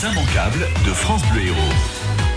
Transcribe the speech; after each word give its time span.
Les 0.00 0.08
immanquables 0.08 0.66
de 0.86 0.92
France 0.92 1.22
Bleu 1.30 1.42
Héros. 1.42 1.56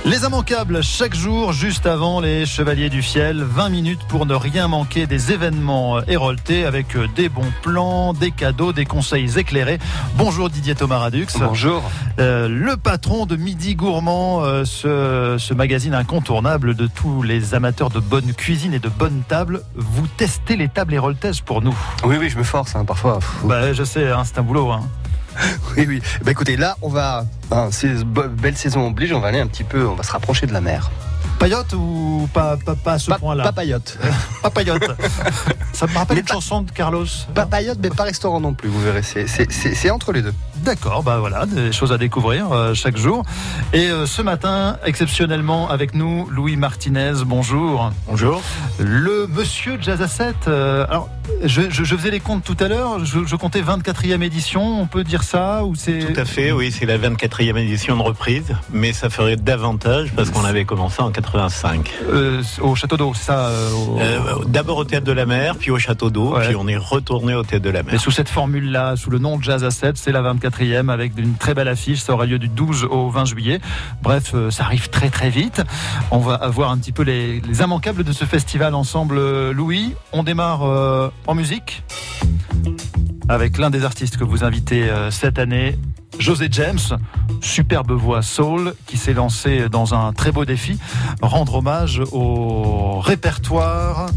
Les 0.05 0.25
immanquables, 0.25 0.83
chaque 0.83 1.15
jour, 1.15 1.53
juste 1.53 1.85
avant 1.85 2.19
les 2.19 2.45
Chevaliers 2.45 2.89
du 2.89 3.01
Fiel, 3.01 3.41
20 3.41 3.69
minutes 3.69 4.01
pour 4.09 4.25
ne 4.25 4.35
rien 4.35 4.67
manquer 4.67 5.07
des 5.07 5.31
événements 5.31 6.03
héroltés 6.03 6.65
avec 6.65 6.97
des 7.15 7.29
bons 7.29 7.53
plans, 7.61 8.11
des 8.11 8.31
cadeaux, 8.31 8.73
des 8.73 8.85
conseils 8.85 9.39
éclairés. 9.39 9.79
Bonjour 10.17 10.49
Didier 10.49 10.75
Thomas 10.75 10.97
Radux. 10.97 11.27
Bonjour. 11.39 11.83
Euh, 12.19 12.49
le 12.49 12.75
patron 12.75 13.25
de 13.25 13.37
Midi 13.37 13.75
Gourmand, 13.75 14.43
euh, 14.43 14.65
ce, 14.65 15.37
ce, 15.39 15.53
magazine 15.53 15.93
incontournable 15.93 16.75
de 16.75 16.87
tous 16.87 17.21
les 17.23 17.53
amateurs 17.53 17.91
de 17.91 18.01
bonne 18.01 18.33
cuisine 18.33 18.73
et 18.73 18.79
de 18.79 18.89
bonne 18.89 19.21
table. 19.25 19.61
Vous 19.75 20.07
testez 20.07 20.57
les 20.57 20.67
tables 20.67 20.93
héroltaises 20.93 21.39
pour 21.39 21.61
nous. 21.61 21.77
Oui, 22.03 22.17
oui, 22.19 22.29
je 22.29 22.37
me 22.37 22.43
force 22.43 22.75
hein, 22.75 22.83
parfois. 22.83 23.19
Bah, 23.45 23.71
je 23.71 23.85
sais, 23.85 24.09
hein, 24.09 24.23
c'est 24.25 24.37
un 24.37 24.43
boulot. 24.43 24.69
Hein. 24.69 24.81
oui, 25.77 25.85
oui. 25.87 26.01
Bah, 26.23 26.31
écoutez, 26.31 26.57
là, 26.57 26.77
on 26.81 26.89
va. 26.89 27.25
Hein, 27.51 27.69
belle 28.29 28.57
saison 28.57 28.87
oblige, 28.87 29.11
on 29.11 29.19
va 29.19 29.27
aller 29.29 29.39
un 29.39 29.47
petit 29.47 29.63
peu, 29.63 29.87
on 29.87 29.95
va 29.95 30.03
se 30.03 30.11
rapprocher 30.11 30.47
de 30.47 30.53
la 30.53 30.61
mer. 30.61 30.91
Payotte 31.39 31.73
ou 31.73 32.29
pas, 32.33 32.57
pas, 32.57 32.75
pas 32.75 32.93
à 32.93 32.99
ce 32.99 33.11
point-là 33.11 33.43
Papayotte. 33.43 33.97
Papayotte. 34.41 34.91
Ça 35.73 35.87
me 35.87 35.93
rappelle 35.93 36.19
une 36.19 36.27
chanson 36.27 36.61
de 36.61 36.71
Carlos. 36.71 37.05
Papayotte, 37.33 37.79
mais 37.81 37.89
pas 37.89 38.03
restaurant 38.03 38.39
non 38.39 38.53
plus, 38.53 38.69
vous 38.69 38.81
verrez. 38.81 39.01
C'est 39.03 39.91
entre 39.91 40.13
les 40.13 40.21
deux. 40.21 40.33
D'accord, 40.63 41.03
bah 41.03 41.17
voilà, 41.19 41.45
des 41.45 41.73
choses 41.73 41.91
à 41.91 41.97
découvrir 41.97 42.51
euh, 42.51 42.73
chaque 42.73 42.95
jour. 42.95 43.25
Et 43.73 43.87
euh, 43.87 44.05
ce 44.05 44.21
matin, 44.21 44.77
exceptionnellement 44.85 45.69
avec 45.69 45.93
nous, 45.93 46.25
Louis 46.29 46.55
Martinez, 46.55 47.13
bonjour. 47.25 47.91
Bonjour. 48.07 48.41
Le 48.79 49.27
monsieur 49.27 49.77
Jazz 49.81 50.01
Asset. 50.01 50.35
Euh, 50.47 50.85
alors, 50.87 51.09
je, 51.43 51.63
je, 51.69 51.95
faisais 51.95 52.11
les 52.11 52.19
comptes 52.19 52.43
tout 52.43 52.57
à 52.59 52.67
l'heure, 52.67 53.03
je, 53.03 53.25
je, 53.25 53.35
comptais 53.35 53.61
24e 53.61 54.21
édition, 54.21 54.81
on 54.81 54.85
peut 54.85 55.03
dire 55.03 55.23
ça 55.23 55.63
ou 55.63 55.75
c'est 55.75 55.99
Tout 55.99 56.19
à 56.19 56.25
fait, 56.25 56.51
oui, 56.51 56.71
c'est 56.71 56.85
la 56.85 56.97
24e 56.97 57.57
édition 57.57 57.97
de 57.97 58.01
reprise, 58.01 58.55
mais 58.71 58.93
ça 58.93 59.09
ferait 59.09 59.35
davantage 59.35 60.13
parce 60.15 60.29
qu'on 60.29 60.45
avait 60.45 60.65
commencé 60.65 61.01
en 61.01 61.11
85. 61.13 61.93
au 62.61 62.75
Château 62.75 62.97
d'eau, 62.97 63.13
c'est 63.15 63.25
ça 63.25 63.49
D'abord 64.47 64.77
au 64.77 64.83
Théâtre 64.83 65.05
de 65.05 65.11
la 65.11 65.25
Mer, 65.25 65.55
puis 65.57 65.71
au 65.71 65.79
Château 65.79 66.09
d'eau, 66.09 66.35
puis 66.39 66.55
on 66.55 66.67
est 66.67 66.77
retourné 66.77 67.35
au 67.35 67.43
Théâtre 67.43 67.65
de 67.65 67.69
la 67.69 67.83
Mer. 67.83 67.99
Sous 67.99 68.11
cette 68.11 68.29
formule-là, 68.29 68.95
sous 68.95 69.09
le 69.09 69.19
nom 69.19 69.37
de 69.37 69.43
Jazz 69.43 69.63
Asset, 69.63 69.93
c'est 69.95 70.11
la 70.11 70.21
24 70.21 70.53
avec 70.89 71.17
une 71.17 71.35
très 71.35 71.53
belle 71.53 71.67
affiche. 71.67 72.01
Ça 72.01 72.13
aura 72.13 72.25
lieu 72.25 72.39
du 72.39 72.47
12 72.47 72.85
au 72.89 73.09
20 73.09 73.25
juillet. 73.25 73.59
Bref, 74.01 74.31
euh, 74.33 74.51
ça 74.51 74.63
arrive 74.63 74.89
très 74.89 75.09
très 75.09 75.29
vite. 75.29 75.61
On 76.11 76.19
va 76.19 76.35
avoir 76.35 76.71
un 76.71 76.77
petit 76.77 76.91
peu 76.91 77.03
les, 77.03 77.41
immanquables 77.61 78.03
de 78.03 78.11
ce 78.11 78.25
festival 78.25 78.75
ensemble. 78.75 79.17
Euh, 79.17 79.53
Louis, 79.53 79.93
on 80.11 80.23
démarre 80.23 80.63
euh, 80.63 81.09
en 81.27 81.35
musique 81.35 81.83
avec 83.29 83.57
l'un 83.57 83.69
des 83.69 83.85
artistes 83.85 84.17
que 84.17 84.23
vous 84.23 84.43
invitez 84.43 84.91
cette 85.09 85.39
année, 85.39 85.77
José 86.19 86.47
James, 86.51 86.79
superbe 87.41 87.91
voix 87.91 88.21
soul, 88.21 88.73
qui 88.85 88.97
s'est 88.97 89.13
lancé 89.13 89.69
dans 89.69 89.93
un 89.93 90.13
très 90.13 90.31
beau 90.31 90.45
défi, 90.45 90.77
rendre 91.21 91.55
hommage 91.55 92.01
au 92.11 92.99
répertoire 92.99 94.07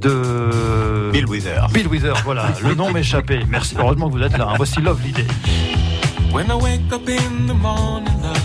de 0.00 1.10
Bill 1.12 1.26
Wither. 1.26 1.66
Bill 1.72 1.86
Wither, 1.86 2.14
voilà, 2.24 2.46
le 2.62 2.74
nom 2.74 2.92
m'échappait. 2.94 3.40
Merci, 3.48 3.76
heureusement 3.78 4.08
que 4.08 4.14
vous 4.14 4.22
êtes 4.22 4.36
là. 4.36 4.48
Hein. 4.50 4.54
Voici 4.56 4.80
Love 4.80 5.00
l'idée. 5.04 5.26
When 6.32 6.50
I 6.50 6.54
wake 6.54 6.92
up 6.92 7.08
in 7.08 7.46
the 7.46 7.54
morning, 7.54 8.08
love, 8.22 8.38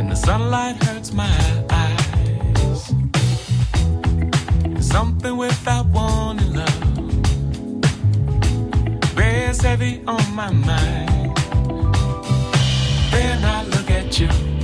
and 0.00 0.10
the 0.10 0.16
sunlight 0.16 0.82
hurts 0.82 1.12
my 1.12 1.28
eyes, 1.70 2.92
something 4.80 5.36
without 5.36 5.86
warning, 5.92 6.47
heavy 9.78 10.02
on 10.06 10.34
my 10.34 10.50
mind. 10.50 11.36
Then 13.12 13.44
I 13.44 13.64
look 13.64 13.90
at 13.90 14.18
you. 14.18 14.57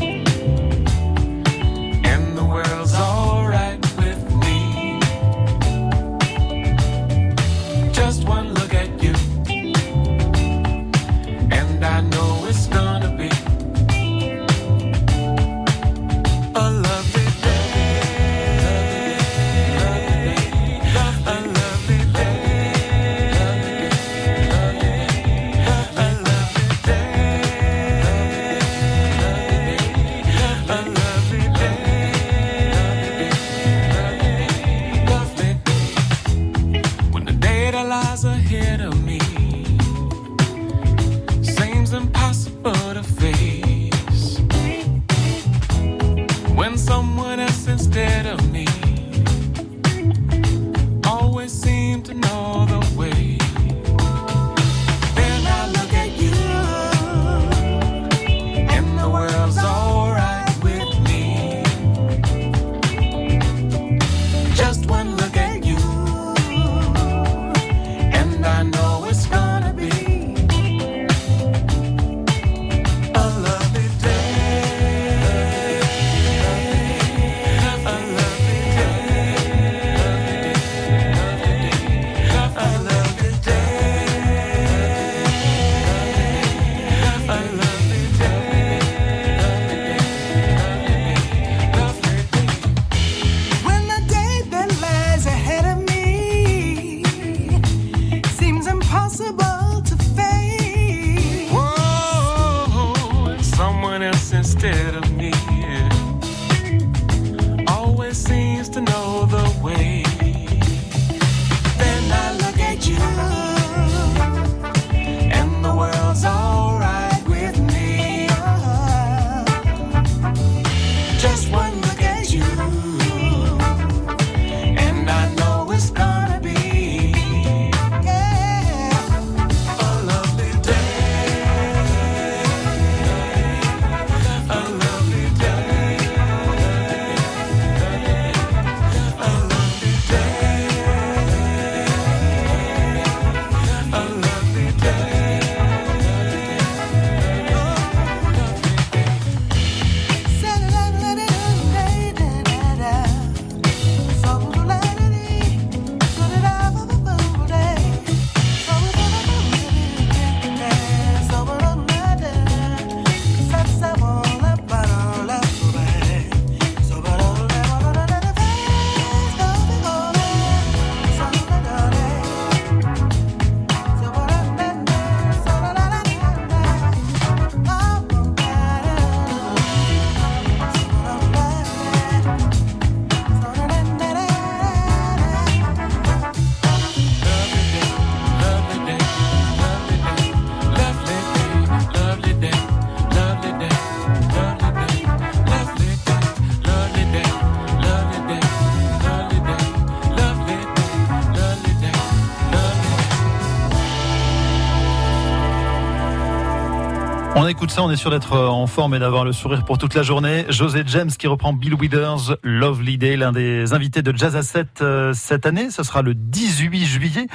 Ça, 207.75 207.83
on 207.83 207.91
est 207.91 207.97
sûr 207.97 208.11
d'être 208.11 208.39
en 208.39 208.69
forme 208.69 208.95
et 208.95 209.01
d'avoir 209.01 209.25
le 209.25 209.33
sourire 209.33 209.65
pour 209.65 209.79
toute 209.79 209.95
la 209.95 210.05
journée. 210.05 210.45
José 210.49 210.85
James 210.87 211.11
qui 211.11 211.27
reprend 211.27 211.53
Bill 211.53 211.75
Withers, 211.75 212.37
Lovely 212.45 212.99
Day, 212.99 213.17
l'un 213.17 213.33
des 213.33 213.73
invités 213.73 214.01
de 214.01 214.17
Jazz 214.17 214.37
à 214.37 214.45
7 214.45 214.69
euh, 214.81 215.13
cette 215.13 215.45
année. 215.45 215.71
Ce 215.71 215.83
sera 215.83 216.01
le 216.01 216.15
18 216.15 216.85
juillet. 216.85 217.27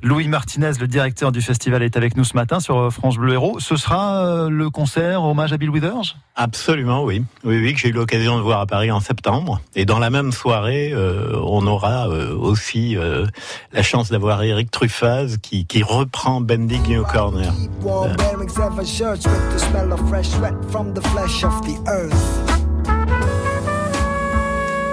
Louis 0.00 0.28
Martinez, 0.28 0.70
le 0.78 0.86
directeur 0.86 1.32
du 1.32 1.40
festival, 1.40 1.82
est 1.82 1.96
avec 1.96 2.16
nous 2.16 2.22
ce 2.22 2.34
matin 2.34 2.60
sur 2.60 2.78
euh, 2.78 2.90
France 2.90 3.16
Bleu 3.16 3.32
Héros. 3.32 3.58
Ce 3.58 3.74
sera 3.74 4.24
euh, 4.24 4.48
le 4.48 4.70
concert 4.70 5.24
hommage 5.24 5.52
à 5.52 5.56
Bill 5.56 5.70
Withers? 5.70 6.14
Absolument, 6.36 7.02
oui. 7.02 7.24
Oui, 7.42 7.58
oui, 7.60 7.74
que 7.74 7.80
j'ai 7.80 7.88
eu 7.88 7.92
l'occasion 7.92 8.36
de 8.36 8.42
voir 8.42 8.60
à 8.60 8.66
Paris 8.66 8.92
en 8.92 9.00
septembre. 9.00 9.60
Et 9.74 9.84
dans 9.84 9.98
la 9.98 10.10
même 10.10 10.30
soirée, 10.30 10.94
on 10.94 11.66
aura 11.66 12.08
aussi 12.08 12.96
la 13.72 13.82
chance 13.82 14.08
d'avoir 14.08 14.40
Eric 14.44 14.70
Truffaz 14.70 15.38
qui, 15.42 15.66
qui 15.66 15.82
reprend 15.82 16.40
Bending 16.40 16.86
New 16.86 17.02
Corner 17.02 17.52
smell 19.88 19.92
of 19.92 20.08
fresh 20.08 20.28
sweat 20.28 20.54
from 20.70 20.94
the 20.94 21.00
flesh 21.08 21.44
of 21.44 21.60
the 21.62 21.76
earth. 21.88 22.14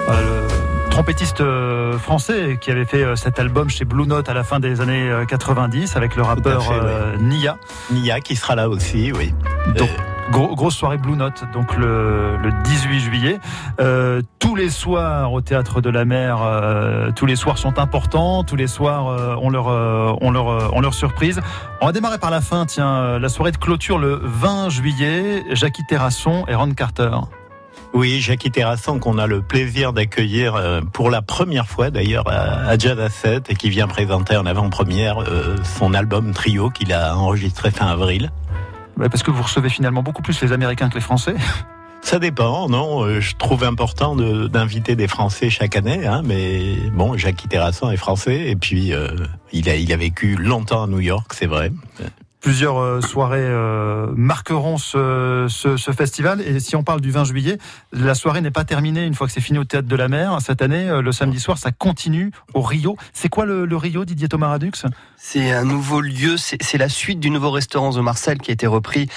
le 0.08 0.90
trompettiste 0.90 1.40
euh, 1.40 1.98
français 1.98 2.58
qui 2.60 2.70
avait 2.70 2.86
fait 2.86 3.02
euh, 3.02 3.16
cet 3.16 3.38
album 3.38 3.68
chez 3.68 3.84
Blue 3.84 4.06
Note 4.06 4.28
à 4.28 4.34
la 4.34 4.44
fin 4.44 4.60
des 4.60 4.80
années 4.80 5.10
90 5.28 5.94
euh, 5.94 5.98
avec 5.98 6.16
le 6.16 6.22
rappeur 6.22 6.62
Nia. 7.18 7.58
Nia 7.90 8.20
qui 8.20 8.36
sera 8.36 8.54
là 8.54 8.68
aussi, 8.68 9.12
oui. 9.12 9.34
Donc, 9.76 9.90
grosse 10.30 10.74
soirée 10.74 10.98
Blue 10.98 11.16
Note, 11.16 11.44
donc 11.52 11.76
le, 11.76 12.38
18 12.64 13.00
juillet. 13.00 13.38
Euh, 13.80 14.22
tous 14.38 14.54
les 14.54 14.70
soirs 14.70 15.32
au 15.32 15.40
théâtre 15.40 15.80
de 15.80 15.90
la 15.90 16.04
Mer, 16.04 16.38
euh, 16.42 17.10
tous 17.14 17.26
les 17.26 17.36
soirs 17.36 17.58
sont 17.58 17.78
importants. 17.78 18.44
Tous 18.44 18.56
les 18.56 18.66
soirs 18.66 19.08
euh, 19.08 19.36
ont 19.36 19.50
leur 19.50 19.66
on 19.66 20.30
leur 20.30 20.74
on 20.74 20.80
leur 20.80 20.94
surprise. 20.94 21.40
On 21.80 21.86
va 21.86 21.92
démarrer 21.92 22.18
par 22.18 22.30
la 22.30 22.40
fin. 22.40 22.66
Tiens, 22.66 23.18
la 23.18 23.28
soirée 23.28 23.52
de 23.52 23.56
clôture 23.56 23.98
le 23.98 24.20
20 24.22 24.68
juillet. 24.70 25.44
Jackie 25.52 25.84
Terrasson 25.88 26.44
et 26.48 26.54
Ron 26.54 26.72
Carter. 26.72 27.10
Oui, 27.92 28.20
Jackie 28.20 28.50
Terrasson 28.50 28.98
qu'on 28.98 29.16
a 29.16 29.26
le 29.26 29.40
plaisir 29.42 29.92
d'accueillir 29.92 30.60
pour 30.92 31.08
la 31.08 31.22
première 31.22 31.66
fois 31.66 31.90
d'ailleurs 31.90 32.24
à 32.28 32.76
Jazz 32.76 32.98
à 32.98 33.08
7 33.08 33.50
et 33.50 33.54
qui 33.54 33.70
vient 33.70 33.86
présenter 33.86 34.36
en 34.36 34.44
avant-première 34.44 35.18
son 35.64 35.94
album 35.94 36.32
Trio 36.32 36.68
qu'il 36.68 36.92
a 36.92 37.16
enregistré 37.16 37.70
fin 37.70 37.86
avril. 37.86 38.30
Parce 38.98 39.22
que 39.22 39.30
vous 39.30 39.42
recevez 39.42 39.68
finalement 39.68 40.02
beaucoup 40.02 40.22
plus 40.22 40.40
les 40.42 40.52
Américains 40.52 40.88
que 40.88 40.94
les 40.94 41.00
Français 41.00 41.36
ça 42.02 42.20
dépend, 42.20 42.68
non 42.68 43.02
euh, 43.02 43.20
Je 43.20 43.34
trouve 43.34 43.64
important 43.64 44.14
d'inviter 44.14 44.94
des 44.94 45.08
Français 45.08 45.50
chaque 45.50 45.74
année, 45.74 46.06
hein, 46.06 46.22
mais 46.24 46.76
bon, 46.92 47.16
Jacques 47.16 47.48
Terrasson 47.48 47.90
est 47.90 47.96
français 47.96 48.48
et 48.48 48.54
puis 48.54 48.92
euh, 48.92 49.08
il, 49.52 49.68
a, 49.68 49.74
il 49.74 49.92
a 49.92 49.96
vécu 49.96 50.36
longtemps 50.36 50.84
à 50.84 50.86
New 50.86 51.00
York, 51.00 51.32
c'est 51.34 51.46
vrai. 51.46 51.72
Plusieurs 52.46 52.78
euh, 52.78 53.00
soirées 53.00 53.40
euh, 53.40 54.06
marqueront 54.14 54.78
ce, 54.78 55.46
ce, 55.48 55.90
festival. 55.90 56.40
Et 56.40 56.60
si 56.60 56.76
on 56.76 56.84
parle 56.84 57.00
du 57.00 57.10
20 57.10 57.24
juillet, 57.24 57.58
la 57.92 58.14
soirée 58.14 58.40
n'est 58.40 58.52
pas 58.52 58.62
terminée 58.62 59.04
une 59.04 59.14
fois 59.14 59.26
que 59.26 59.32
c'est 59.32 59.40
fini 59.40 59.58
au 59.58 59.64
Théâtre 59.64 59.88
de 59.88 59.96
la 59.96 60.06
Mer. 60.06 60.38
Cette 60.40 60.62
année, 60.62 60.88
euh, 60.88 61.02
le 61.02 61.10
samedi 61.10 61.40
soir, 61.40 61.58
ça 61.58 61.72
continue 61.72 62.30
au 62.54 62.60
Rio. 62.62 62.96
C'est 63.12 63.28
quoi 63.28 63.46
le, 63.46 63.66
Rio, 63.76 64.04
Didier 64.04 64.28
Thomas 64.28 64.46
Radux? 64.46 64.70
C'est 65.16 65.50
un 65.50 65.64
nouveau 65.64 66.00
lieu, 66.00 66.36
c'est 66.36 66.78
la 66.78 66.88
suite 66.88 67.18
du 67.18 67.30
nouveau 67.30 67.50
restaurant 67.50 67.90
The 67.90 67.96
Marcel 67.96 68.38
qui 68.38 68.52
a 68.52 68.54
été 68.54 68.68
repris 68.68 69.08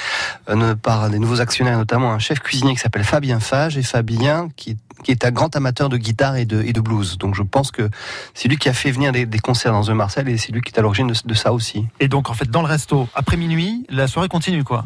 par 0.81 1.11
des 1.11 1.19
nouveaux 1.19 1.39
actionnaires, 1.39 1.77
notamment 1.77 2.11
un 2.11 2.17
chef 2.17 2.39
cuisinier 2.39 2.73
qui 2.73 2.79
s'appelle 2.79 3.03
Fabien 3.03 3.39
Fage. 3.39 3.77
Et 3.77 3.83
Fabien, 3.83 4.49
qui 4.55 4.75
qui 5.03 5.11
est 5.11 5.25
un 5.25 5.31
grand 5.31 5.55
amateur 5.55 5.89
de 5.89 5.97
guitare 5.97 6.35
et 6.35 6.45
de, 6.45 6.61
et 6.61 6.73
de 6.73 6.81
blues. 6.81 7.17
Donc 7.17 7.35
je 7.35 7.43
pense 7.43 7.71
que 7.71 7.89
c'est 8.33 8.47
lui 8.47 8.57
qui 8.57 8.69
a 8.69 8.73
fait 8.73 8.91
venir 8.91 9.11
des, 9.11 9.39
concerts 9.39 9.71
dans 9.71 9.83
The 9.83 9.91
Marcel 9.91 10.27
et 10.27 10.37
c'est 10.37 10.51
lui 10.51 10.61
qui 10.61 10.73
est 10.73 10.79
à 10.79 10.81
l'origine 10.81 11.11
de, 11.25 11.33
ça 11.33 11.53
aussi. 11.53 11.85
Et 11.99 12.07
donc 12.07 12.29
en 12.29 12.33
fait 12.33 12.49
dans 12.49 12.61
le 12.61 12.67
resto, 12.67 13.07
après 13.19 13.35
minuit, 13.35 13.85
la 13.89 14.07
soirée 14.07 14.29
continue 14.29 14.63
quoi 14.63 14.85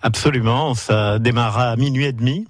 Absolument, 0.00 0.72
ça 0.72 1.18
démarra 1.18 1.68
à 1.68 1.76
minuit 1.76 2.06
et 2.06 2.14
demi. 2.14 2.46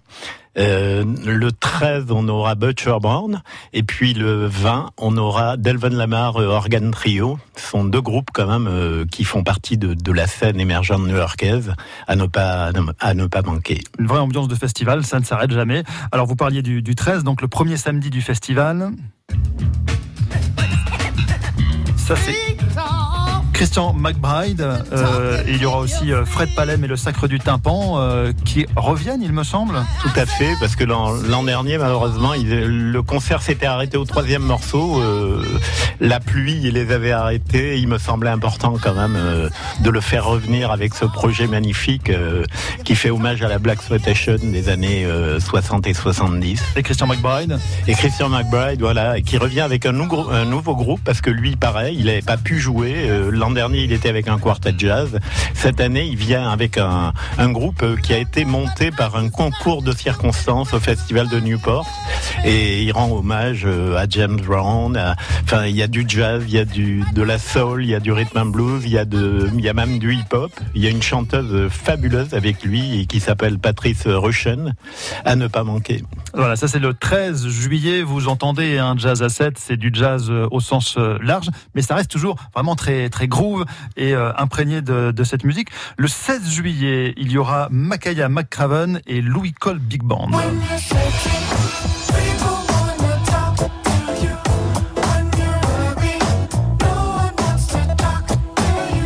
Euh, 0.57 1.05
le 1.27 1.51
13, 1.51 2.05
on 2.11 2.29
aura 2.29 2.55
Butcher 2.55 2.95
Brown. 3.03 3.43
Et 3.73 3.83
puis 3.83 4.15
le 4.15 4.47
20, 4.47 4.91
on 4.97 5.17
aura 5.17 5.57
Delvin 5.57 5.89
Lamar 5.89 6.41
euh, 6.41 6.47
Organ 6.47 6.89
Trio. 6.93 7.41
Ce 7.57 7.67
sont 7.69 7.85
deux 7.85 8.01
groupes 8.01 8.29
quand 8.33 8.47
même 8.47 8.69
euh, 8.69 9.05
qui 9.11 9.25
font 9.25 9.43
partie 9.43 9.77
de, 9.77 9.95
de 9.95 10.13
la 10.13 10.29
scène 10.29 10.61
émergente 10.61 11.03
new-yorkaise 11.03 11.75
à 12.07 12.15
ne 12.15 12.27
pas 12.27 12.71
à 13.01 13.15
ne 13.15 13.27
pas 13.27 13.43
manquer. 13.43 13.81
Une 13.99 14.07
vraie 14.07 14.21
ambiance 14.21 14.47
de 14.47 14.55
festival, 14.55 15.05
ça 15.05 15.19
ne 15.19 15.25
s'arrête 15.25 15.51
jamais. 15.51 15.83
Alors 16.13 16.27
vous 16.27 16.37
parliez 16.37 16.63
du, 16.63 16.81
du 16.81 16.95
13, 16.95 17.25
donc 17.25 17.43
le 17.43 17.49
premier 17.49 17.77
samedi 17.77 18.11
du 18.11 18.21
festival. 18.21 18.93
Ça 21.97 22.15
c'est 22.15 22.57
Christian 23.55 23.93
McBride. 23.93 24.61
Euh, 24.93 25.41
il 25.47 25.63
y 25.63 25.65
aura 25.65 25.79
aussi 25.79 26.13
euh, 26.13 26.27
Fred 26.27 26.49
Palem 26.57 26.83
et 26.83 26.89
le 26.89 26.97
Sacre 26.97 27.29
du 27.29 27.39
Tympan 27.39 27.95
euh, 28.01 28.33
qui 28.45 28.67
reviennent, 28.75 29.23
il 29.23 29.33
me 29.33 29.45
semble. 29.45 29.81
Tout 30.03 30.11
à 30.17 30.27
fait, 30.27 30.55
parce 30.59 30.75
que 30.75 30.83
l'an 30.83 31.43
dernier, 31.45 31.79
malheureusement, 31.79 32.33
le 32.37 33.01
concert 33.03 33.43
s'était 33.43 33.67
arrêté 33.67 33.97
au 33.97 34.05
troisième 34.05 34.43
morceau. 34.43 35.01
la 36.01 36.19
pluie, 36.19 36.61
il 36.65 36.75
les 36.75 36.91
avait 36.91 37.13
arrêtés. 37.13 37.79
Il 37.79 37.87
me 37.87 37.99
semblait 37.99 38.31
important 38.31 38.75
quand 38.83 38.95
même 38.95 39.17
de 39.81 39.91
le 39.91 40.01
faire 40.01 40.27
revenir 40.27 40.73
avec 40.73 40.95
ce 40.95 41.05
projet 41.05 41.47
magnifique 41.47 42.11
qui 42.85 42.97
fait 42.97 43.11
hommage 43.11 43.41
à 43.43 43.49
la 43.49 43.59
Black 43.59 43.79
Exploitation 43.79 44.37
des 44.43 44.69
années 44.69 45.07
60 45.39 45.87
et 45.87 45.95
70. 45.95 46.63
Et 46.77 46.83
Christian 46.83 47.07
McBride? 47.07 47.59
Et 47.87 47.95
Christian 47.95 48.29
McBride, 48.29 48.81
voilà, 48.81 49.21
qui 49.21 49.39
revient 49.39 49.61
avec 49.61 49.87
un, 49.87 49.93
nouveau, 49.93 50.29
un 50.31 50.45
nouveau 50.45 50.75
groupe 50.75 51.01
parce 51.05 51.21
que 51.21 51.31
lui, 51.31 51.55
pareil, 51.55 51.97
il 51.99 52.07
n'avait 52.07 52.21
pas 52.21 52.37
pu 52.37 52.59
jouer. 52.59 53.09
L'an 53.31 53.44
dernier, 53.51 53.81
il 53.81 53.93
était 53.93 54.09
avec 54.09 54.29
un 54.29 54.39
quartet 54.39 54.75
jazz. 54.77 55.19
Cette 55.55 55.81
année, 55.81 56.05
il 56.05 56.17
vient 56.17 56.51
avec 56.51 56.79
un, 56.79 57.13
groupe 57.53 57.85
qui 58.03 58.13
a 58.13 58.19
été 58.19 58.45
monté 58.45 58.91
par 58.91 59.17
un 59.17 59.29
concours 59.29 59.83
de 59.83 59.93
circonstances 59.93 60.73
au 60.73 60.81
Festival 60.81 61.29
de 61.29 61.39
Newport. 61.41 61.87
Et 62.45 62.83
il 62.83 62.93
rend 62.93 63.11
hommage 63.11 63.63
euh, 63.65 63.97
à 63.97 64.07
James 64.09 64.41
Brown. 64.41 64.99
enfin, 65.45 65.67
il 65.67 65.77
y 65.77 65.83
a 65.83 65.87
du 65.87 66.05
jazz, 66.07 66.43
il 66.47 66.55
y 66.55 66.59
a 66.59 66.65
du, 66.65 67.05
de 67.15 67.23
la 67.23 67.39
soul, 67.39 67.85
il 67.85 67.91
y 67.91 67.95
a 67.95 68.01
du 68.01 68.13
rhythm 68.13 68.39
and 68.39 68.47
blues, 68.47 68.83
il 68.85 68.91
y 68.91 68.99
a, 68.99 69.05
de, 69.05 69.49
il 69.55 69.61
y 69.61 69.69
a 69.69 69.75
même 69.75 69.99
du 69.99 70.15
hip-hop. 70.15 70.53
Il 70.75 70.83
y 70.83 70.87
a 70.87 70.91
une 70.91 71.03
chanteuse 71.03 71.71
fabuleuse 71.71 72.35
avec 72.35 72.65
lui 72.65 73.07
qui 73.07 73.21
s'appelle 73.21 73.59
Patrice 73.59 74.07
Rushen, 74.07 74.75
à 75.25 75.37
ne 75.37 75.47
pas 75.47 75.65
manquer. 75.65 76.03
Voilà, 76.35 76.57
ça 76.57 76.69
c'est 76.69 76.79
le 76.79 76.95
13 76.95 77.47
juillet. 77.49 78.03
Vous 78.03 78.29
entendez 78.29 78.79
un 78.79 78.97
jazz 78.97 79.23
à 79.23 79.29
7, 79.29 79.59
c'est 79.59 79.77
du 79.77 79.91
jazz 79.93 80.27
euh, 80.31 80.49
au 80.51 80.61
sens 80.61 80.97
euh, 80.99 81.19
large, 81.23 81.51
mais 81.75 81.83
ça 81.83 81.95
reste 81.95 82.11
toujours 82.11 82.37
vraiment 82.55 82.75
très 82.75 83.09
très 83.09 83.29
groove 83.35 83.65
et 83.97 84.15
euh, 84.15 84.33
imprégné 84.37 84.81
de, 84.81 85.11
de, 85.11 85.25
cette 85.25 85.45
musique. 85.45 85.69
Le 85.97 86.07
16 86.07 86.49
juillet, 86.49 87.15
il 87.17 87.33
y 87.33 87.39
aura 87.39 87.69
Makaya 87.71 88.29
McCraven 88.29 89.01
et 89.07 89.21
Louis 89.21 89.53
Cole 89.53 89.81
Big 89.81 90.03
Band. 90.03 90.31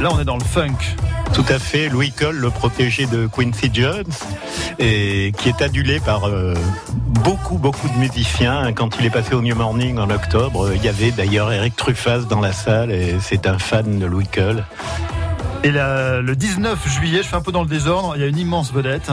Là, 0.00 0.10
on 0.12 0.20
est 0.20 0.24
dans 0.24 0.36
le 0.36 0.44
funk. 0.44 0.76
Tout 1.34 1.44
à 1.48 1.58
fait. 1.58 1.88
Louis 1.88 2.12
Cole, 2.12 2.36
le 2.36 2.50
protégé 2.50 3.06
de 3.06 3.26
Quincy 3.26 3.68
Jones, 3.72 4.04
et 4.78 5.32
qui 5.36 5.48
est 5.48 5.60
adulé 5.60 5.98
par 5.98 6.28
euh, 6.28 6.54
beaucoup, 7.24 7.58
beaucoup 7.58 7.88
de 7.88 7.94
musiciens. 7.94 8.72
Quand 8.72 8.90
il 9.00 9.06
est 9.06 9.10
passé 9.10 9.34
au 9.34 9.42
New 9.42 9.56
Morning 9.56 9.98
en 9.98 10.08
octobre, 10.08 10.70
il 10.72 10.84
y 10.84 10.88
avait 10.88 11.10
d'ailleurs 11.10 11.52
Eric 11.52 11.74
Truffaz 11.74 12.26
dans 12.28 12.40
la 12.40 12.52
salle, 12.52 12.92
et 12.92 13.16
c'est 13.20 13.48
un 13.48 13.58
fan 13.58 13.98
de 13.98 14.06
Louis 14.06 14.28
Cole. 14.28 14.64
Et 15.64 15.72
le 15.72 16.34
19 16.34 16.88
juillet, 16.88 17.24
je 17.24 17.28
fais 17.28 17.36
un 17.36 17.40
peu 17.40 17.50
dans 17.50 17.62
le 17.62 17.68
désordre, 17.68 18.12
il 18.14 18.22
y 18.22 18.24
a 18.24 18.28
une 18.28 18.38
immense 18.38 18.72
vedette. 18.72 19.10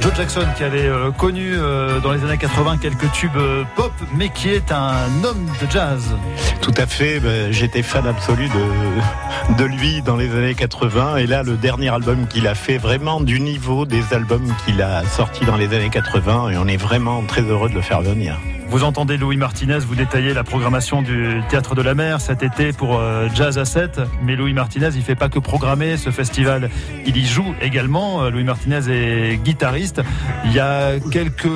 Joe 0.00 0.14
Jackson 0.14 0.46
qui 0.56 0.64
avait 0.64 0.86
euh, 0.86 1.10
connu 1.10 1.54
euh, 1.54 2.00
dans 2.00 2.12
les 2.12 2.22
années 2.24 2.36
80 2.36 2.78
quelques 2.78 3.10
tubes 3.12 3.36
euh, 3.36 3.64
pop, 3.76 3.92
mais 4.14 4.28
qui 4.28 4.50
est 4.50 4.70
un 4.72 5.24
homme 5.24 5.46
de 5.60 5.70
jazz. 5.70 6.16
Tout 6.60 6.74
à 6.76 6.86
fait, 6.86 7.20
ben, 7.20 7.52
j'étais 7.52 7.82
fan 7.82 8.06
absolu 8.06 8.48
de, 8.48 9.54
de 9.56 9.64
lui 9.64 10.02
dans 10.02 10.16
les 10.16 10.30
années 10.34 10.54
80 10.54 11.16
et 11.16 11.26
là 11.26 11.42
le 11.42 11.56
dernier 11.56 11.88
album 11.88 12.26
qu'il 12.26 12.46
a 12.46 12.54
fait 12.54 12.78
vraiment 12.78 13.20
du 13.20 13.40
niveau 13.40 13.86
des 13.86 14.02
albums 14.12 14.52
qu'il 14.64 14.82
a 14.82 15.04
sortis 15.04 15.44
dans 15.44 15.56
les 15.56 15.66
années 15.74 15.90
80 15.90 16.50
et 16.50 16.56
on 16.58 16.66
est 16.66 16.76
vraiment 16.76 17.22
très 17.22 17.42
heureux 17.42 17.68
de 17.68 17.74
le 17.74 17.82
faire 17.82 18.02
venir. 18.02 18.38
Vous 18.68 18.82
entendez 18.82 19.16
Louis 19.16 19.36
Martinez 19.36 19.78
vous 19.78 19.94
détailler 19.94 20.34
la 20.34 20.44
programmation 20.44 21.00
du 21.00 21.40
Théâtre 21.48 21.74
de 21.74 21.82
la 21.82 21.94
Mer 21.94 22.20
cet 22.20 22.42
été 22.42 22.72
pour 22.72 22.98
euh, 22.98 23.28
Jazz 23.34 23.58
à 23.58 23.64
7. 23.64 24.00
Mais 24.22 24.36
Louis 24.36 24.52
Martinez, 24.52 24.90
il 24.94 25.02
fait 25.02 25.14
pas 25.14 25.28
que 25.28 25.38
programmer 25.38 25.96
ce 25.96 26.10
festival, 26.10 26.70
il 27.06 27.16
y 27.16 27.24
joue 27.24 27.54
également. 27.62 28.22
Euh, 28.22 28.30
Louis 28.30 28.44
Martinez 28.44 28.80
est 28.88 29.36
guitariste. 29.42 30.02
Il 30.44 30.52
y 30.52 30.60
a 30.60 30.98
quelques 31.12 31.46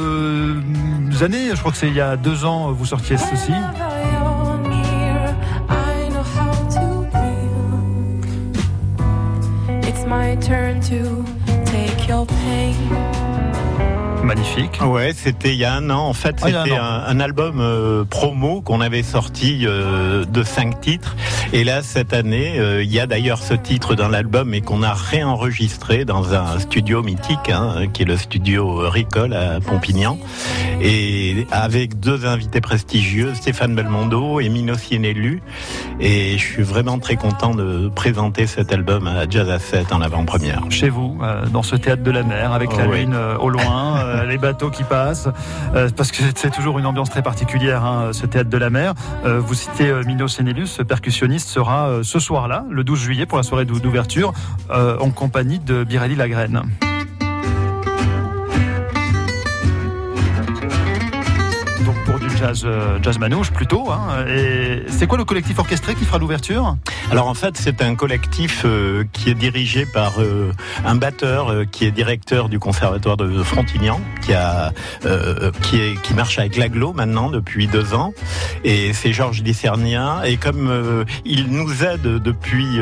années, 1.22 1.50
je 1.52 1.58
crois 1.58 1.72
que 1.72 1.78
c'est 1.78 1.88
il 1.88 1.94
y 1.94 2.00
a 2.00 2.16
deux 2.16 2.44
ans, 2.44 2.72
vous 2.72 2.86
sortiez 2.86 3.16
ceci. 3.16 3.52
Magnifique. 14.30 14.78
Ouais, 14.86 15.12
c'était 15.12 15.54
il 15.54 15.58
y 15.58 15.64
a 15.64 15.74
un 15.74 15.90
an. 15.90 16.06
En 16.06 16.12
fait, 16.12 16.40
un 16.44 16.46
c'était 16.46 16.76
un, 16.76 17.02
un 17.04 17.18
album 17.18 17.58
euh, 17.58 18.04
promo 18.04 18.60
qu'on 18.60 18.80
avait 18.80 19.02
sorti 19.02 19.66
euh, 19.66 20.24
de 20.24 20.44
cinq 20.44 20.80
titres. 20.80 21.16
Et 21.52 21.64
là, 21.64 21.82
cette 21.82 22.12
année, 22.12 22.60
euh, 22.60 22.80
il 22.80 22.92
y 22.92 23.00
a 23.00 23.08
d'ailleurs 23.08 23.42
ce 23.42 23.54
titre 23.54 23.96
dans 23.96 24.06
l'album 24.06 24.54
et 24.54 24.60
qu'on 24.60 24.84
a 24.84 24.92
réenregistré 24.94 26.04
dans 26.04 26.32
un 26.32 26.60
studio 26.60 27.02
mythique, 27.02 27.48
hein, 27.52 27.88
qui 27.92 28.02
est 28.02 28.04
le 28.04 28.16
studio 28.16 28.88
Ricole 28.88 29.34
à 29.34 29.58
Pompignan, 29.58 30.16
et 30.80 31.48
avec 31.50 31.98
deux 31.98 32.24
invités 32.24 32.60
prestigieux, 32.60 33.34
Stéphane 33.34 33.74
Belmondo 33.74 34.38
et 34.38 34.48
Mino 34.48 34.76
Cienelu. 34.76 35.42
Et 35.98 36.38
je 36.38 36.44
suis 36.44 36.62
vraiment 36.62 37.00
très 37.00 37.16
content 37.16 37.52
de 37.52 37.88
présenter 37.88 38.46
cet 38.46 38.72
album 38.72 39.08
à 39.08 39.28
Jazz 39.28 39.50
à 39.50 39.58
7 39.58 39.92
en 39.92 40.00
avant-première. 40.00 40.62
Chez 40.70 40.88
vous, 40.88 41.18
dans 41.52 41.64
ce 41.64 41.74
théâtre 41.74 42.04
de 42.04 42.12
la 42.12 42.22
mer, 42.22 42.52
avec 42.52 42.76
la 42.76 42.84
Oh, 42.86 42.90
oui. 42.92 43.00
lune 43.00 43.16
au 43.40 43.48
loin, 43.48 44.04
euh, 44.20 44.26
les 44.26 44.38
bateaux 44.38 44.70
qui 44.70 44.84
passent, 44.84 45.28
euh, 45.74 45.88
parce 45.96 46.12
que 46.12 46.22
c'est 46.34 46.50
toujours 46.50 46.78
une 46.78 46.86
ambiance 46.86 47.10
très 47.10 47.22
particulière, 47.22 47.84
hein, 47.84 48.10
ce 48.12 48.26
théâtre 48.26 48.50
de 48.50 48.56
la 48.58 48.70
mer. 48.70 48.94
Euh, 49.24 49.40
vous 49.40 49.54
citez 49.54 49.92
Mino 50.06 50.28
Senelus, 50.28 50.66
ce 50.66 50.82
percussionniste 50.82 51.48
sera 51.48 52.00
ce 52.02 52.18
soir-là, 52.18 52.64
le 52.70 52.84
12 52.84 52.98
juillet, 53.00 53.26
pour 53.26 53.38
la 53.38 53.44
soirée 53.44 53.64
d'ou- 53.64 53.80
d'ouverture, 53.80 54.32
en 54.70 55.10
compagnie 55.10 55.58
de 55.58 55.84
Birelli 55.84 56.14
Lagraine. 56.16 56.62
Jazz, 62.40 62.62
euh, 62.64 62.98
jazz 63.02 63.18
manouche 63.18 63.50
plutôt. 63.50 63.90
hein. 63.90 64.24
C'est 64.88 65.06
quoi 65.06 65.18
le 65.18 65.24
collectif 65.24 65.58
orchestré 65.58 65.94
qui 65.94 66.04
fera 66.04 66.18
l'ouverture? 66.18 66.76
Alors 67.10 67.28
en 67.28 67.34
fait, 67.34 67.56
c'est 67.56 67.82
un 67.82 67.94
collectif 67.94 68.62
euh, 68.64 69.04
qui 69.12 69.30
est 69.30 69.34
dirigé 69.34 69.84
par 69.84 70.20
euh, 70.20 70.52
un 70.84 70.94
batteur 70.94 71.52
qui 71.70 71.84
est 71.84 71.90
directeur 71.90 72.48
du 72.48 72.58
conservatoire 72.58 73.16
de 73.16 73.42
Frontignan, 73.42 74.00
qui 74.22 74.32
a 74.32 74.72
qui 75.62 75.76
est 75.80 76.00
qui 76.02 76.14
marche 76.14 76.38
avec 76.38 76.56
l'aglo 76.56 76.92
maintenant 76.92 77.30
depuis 77.30 77.66
deux 77.66 77.94
ans, 77.94 78.12
et 78.64 78.92
c'est 78.92 79.12
Georges 79.12 79.42
Discernia. 79.42 80.22
Et 80.24 80.36
comme 80.36 81.04
il 81.24 81.48
nous 81.48 81.84
aide 81.84 82.02
depuis 82.02 82.78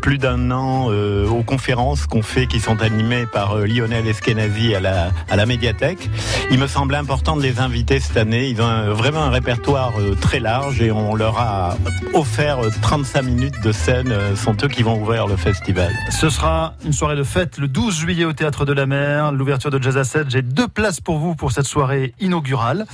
plus 0.00 0.18
d'un 0.18 0.50
an 0.50 0.86
aux 0.86 1.42
conférences 1.42 2.06
qu'on 2.06 2.22
fait, 2.22 2.46
qui 2.46 2.60
sont 2.60 2.82
animées 2.82 3.26
par 3.26 3.56
Lionel 3.56 4.06
Eskenazi 4.06 4.74
à 4.74 4.80
la 4.80 5.10
à 5.28 5.36
la 5.36 5.46
médiathèque, 5.46 6.08
il 6.50 6.58
me 6.58 6.66
semblait 6.66 6.98
important 6.98 7.36
de 7.36 7.42
les 7.42 7.58
inviter 7.60 7.98
cette 7.98 8.16
année. 8.16 8.54
Vraiment 9.00 9.22
un 9.22 9.30
répertoire 9.30 9.98
euh, 9.98 10.14
très 10.14 10.40
large 10.40 10.82
et 10.82 10.92
on 10.92 11.14
leur 11.14 11.38
a 11.38 11.74
offert 12.12 12.58
euh, 12.58 12.68
35 12.82 13.22
minutes 13.22 13.60
de 13.62 13.72
scène. 13.72 14.12
Euh, 14.12 14.36
sont 14.36 14.54
eux 14.62 14.68
qui 14.68 14.82
vont 14.82 15.00
ouvrir 15.00 15.26
le 15.26 15.38
festival. 15.38 15.90
Ce 16.10 16.28
sera 16.28 16.74
une 16.84 16.92
soirée 16.92 17.16
de 17.16 17.22
fête 17.22 17.56
le 17.56 17.66
12 17.66 17.96
juillet 17.96 18.26
au 18.26 18.34
Théâtre 18.34 18.66
de 18.66 18.74
la 18.74 18.84
Mer, 18.84 19.32
l'ouverture 19.32 19.70
de 19.70 19.82
Jazz 19.82 19.96
à 19.96 20.04
7. 20.04 20.28
J'ai 20.28 20.42
deux 20.42 20.68
places 20.68 21.00
pour 21.00 21.16
vous 21.16 21.34
pour 21.34 21.50
cette 21.50 21.64
soirée 21.64 22.12
inaugurale. 22.20 22.84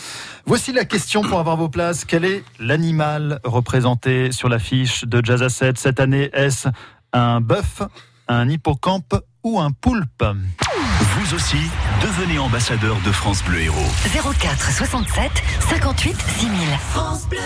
Voici 0.47 0.73
la 0.73 0.85
question 0.85 1.23
pour 1.23 1.41
avoir 1.41 1.57
vos 1.57 1.69
places. 1.69 2.05
Quel 2.05 2.25
est 2.25 2.45
l'animal 2.61 3.41
représenté 3.43 4.31
sur 4.31 4.49
l'affiche 4.49 5.05
de 5.05 5.21
Jazz 5.25 5.43
à 5.43 5.49
7 5.49 5.77
cette 5.77 5.99
année? 5.99 6.31
Est-ce 6.33 6.69
un 7.13 7.41
bœuf, 7.41 7.83
un 8.29 8.49
hippocampe 8.49 9.17
ou 9.43 9.59
un 9.59 9.73
poulpe? 9.73 10.23
Vous 10.23 11.35
aussi, 11.35 11.59
devenez 12.03 12.39
ambassadeur 12.39 12.97
de 13.05 13.13
France 13.13 13.43
Bleu 13.45 13.61
Héros. 13.63 14.33
04 14.39 14.71
67 14.73 15.31
58 15.69 16.17
6000. 16.39 16.51
France 16.91 17.27
Bleu. 17.29 17.39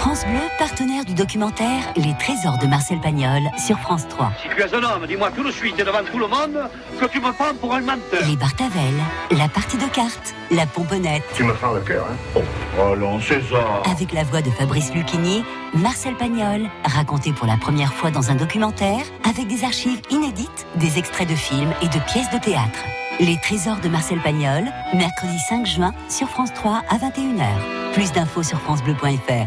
France 0.00 0.24
Bleu, 0.26 0.40
partenaire 0.58 1.04
du 1.04 1.14
documentaire 1.14 1.82
Les 1.96 2.14
Trésors 2.18 2.58
de 2.58 2.66
Marcel 2.66 3.00
Pagnol 3.00 3.42
sur 3.64 3.78
France 3.80 4.06
3. 4.08 4.32
Si 4.42 4.48
tu 4.48 4.60
es 4.60 4.74
un 4.74 4.82
homme, 4.82 5.06
dis-moi 5.06 5.30
tout 5.34 5.42
de 5.42 5.50
suite 5.50 5.78
et 5.78 5.84
devant 5.84 6.02
tout 6.10 6.18
le 6.18 6.26
monde 6.26 6.58
que 7.00 7.06
tu 7.06 7.20
me 7.20 7.32
prends 7.32 7.54
pour 7.60 7.74
un 7.74 7.80
menteur. 7.80 8.26
Les 8.26 8.36
Bartavel, 8.36 8.94
la 9.30 9.48
partie 9.48 9.76
de 9.78 9.86
cartes, 9.86 10.34
la 10.50 10.66
pomponnette. 10.66 11.22
Tu 11.34 11.42
me 11.44 11.54
fends 11.54 11.72
le 11.72 11.80
cœur, 11.80 12.06
hein 12.10 12.40
Oh, 12.78 12.92
allons, 12.92 13.20
César 13.20 13.82
Avec 13.90 14.12
la 14.12 14.24
voix 14.24 14.42
de 14.42 14.50
Fabrice 14.50 14.92
Lucchini, 14.92 15.42
Marcel 15.74 16.14
Pagnol, 16.16 16.68
raconté 16.84 17.32
pour 17.32 17.46
la 17.46 17.56
première 17.56 17.92
fois 17.94 18.10
dans 18.10 18.30
un 18.30 18.34
documentaire, 18.34 19.00
avec 19.28 19.46
des 19.48 19.64
archives 19.64 20.00
inédites, 20.10 20.66
des 20.76 20.98
extraits 20.98 21.28
de 21.28 21.34
films 21.34 21.72
et 21.82 21.88
de 21.88 21.98
pièces 22.10 22.30
de 22.30 22.38
théâtre. 22.38 22.78
Les 23.20 23.36
Trésors 23.40 23.80
de 23.80 23.88
Marcel 23.88 24.20
Pagnol, 24.22 24.64
mercredi 24.94 25.38
5 25.48 25.66
juin 25.66 25.92
sur 26.08 26.28
France 26.28 26.50
3 26.54 26.82
à 26.88 26.98
21h. 26.98 27.92
Plus 27.92 28.12
d'infos 28.12 28.44
sur 28.44 28.60
francebleu.fr. 28.60 29.46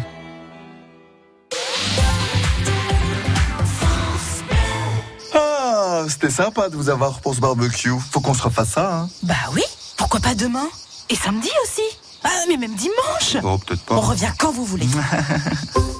Ah, 5.33 6.03
c'était 6.09 6.29
sympa 6.29 6.69
de 6.69 6.75
vous 6.75 6.89
avoir 6.89 7.21
pour 7.21 7.35
ce 7.35 7.39
barbecue. 7.39 7.91
Faut 8.11 8.19
qu'on 8.19 8.33
se 8.33 8.43
refasse 8.43 8.69
ça, 8.71 8.93
hein 8.93 9.09
Bah 9.23 9.35
oui, 9.53 9.63
pourquoi 9.97 10.19
pas 10.19 10.35
demain? 10.35 10.67
Et 11.09 11.15
samedi 11.15 11.49
aussi 11.63 11.81
Ah, 12.23 12.29
mais 12.47 12.57
même 12.57 12.75
dimanche 12.75 13.37
Oh, 13.43 13.57
peut-être 13.57 13.81
On 13.89 13.95
pas. 13.95 14.01
revient 14.01 14.31
quand 14.37 14.51
vous 14.51 14.65
voulez. 14.65 14.87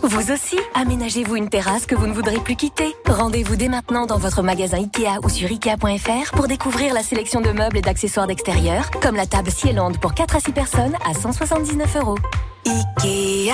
Vous 0.04 0.32
aussi, 0.32 0.58
aménagez-vous 0.74 1.36
une 1.36 1.48
terrasse 1.48 1.86
que 1.86 1.94
vous 1.94 2.08
ne 2.08 2.12
voudrez 2.13 2.40
plus 2.40 2.56
quitter. 2.56 2.96
Rendez-vous 3.08 3.56
dès 3.56 3.68
maintenant 3.70 4.08
dans 4.08 4.18
votre 4.18 4.42
magasin 4.42 4.78
Ikea 4.78 5.20
ou 5.24 5.30
sur 5.30 5.48
Ikea.fr 5.50 6.32
pour 6.34 6.48
découvrir 6.48 6.94
la 6.96 7.04
sélection 7.04 7.40
de 7.40 7.51
meubles 7.51 7.78
et 7.78 7.82
d'accessoires 7.82 8.25
d'extérieur, 8.25 8.90
comme 9.01 9.16
la 9.16 9.28
table 9.28 9.51
Cielande 9.51 10.00
pour 10.00 10.16
4 10.16 10.36
à 10.36 10.40
6 10.40 10.51
personnes 10.54 10.96
à 11.06 11.13
179 11.13 11.96
euros. 11.98 12.18
Ikea 12.66 13.54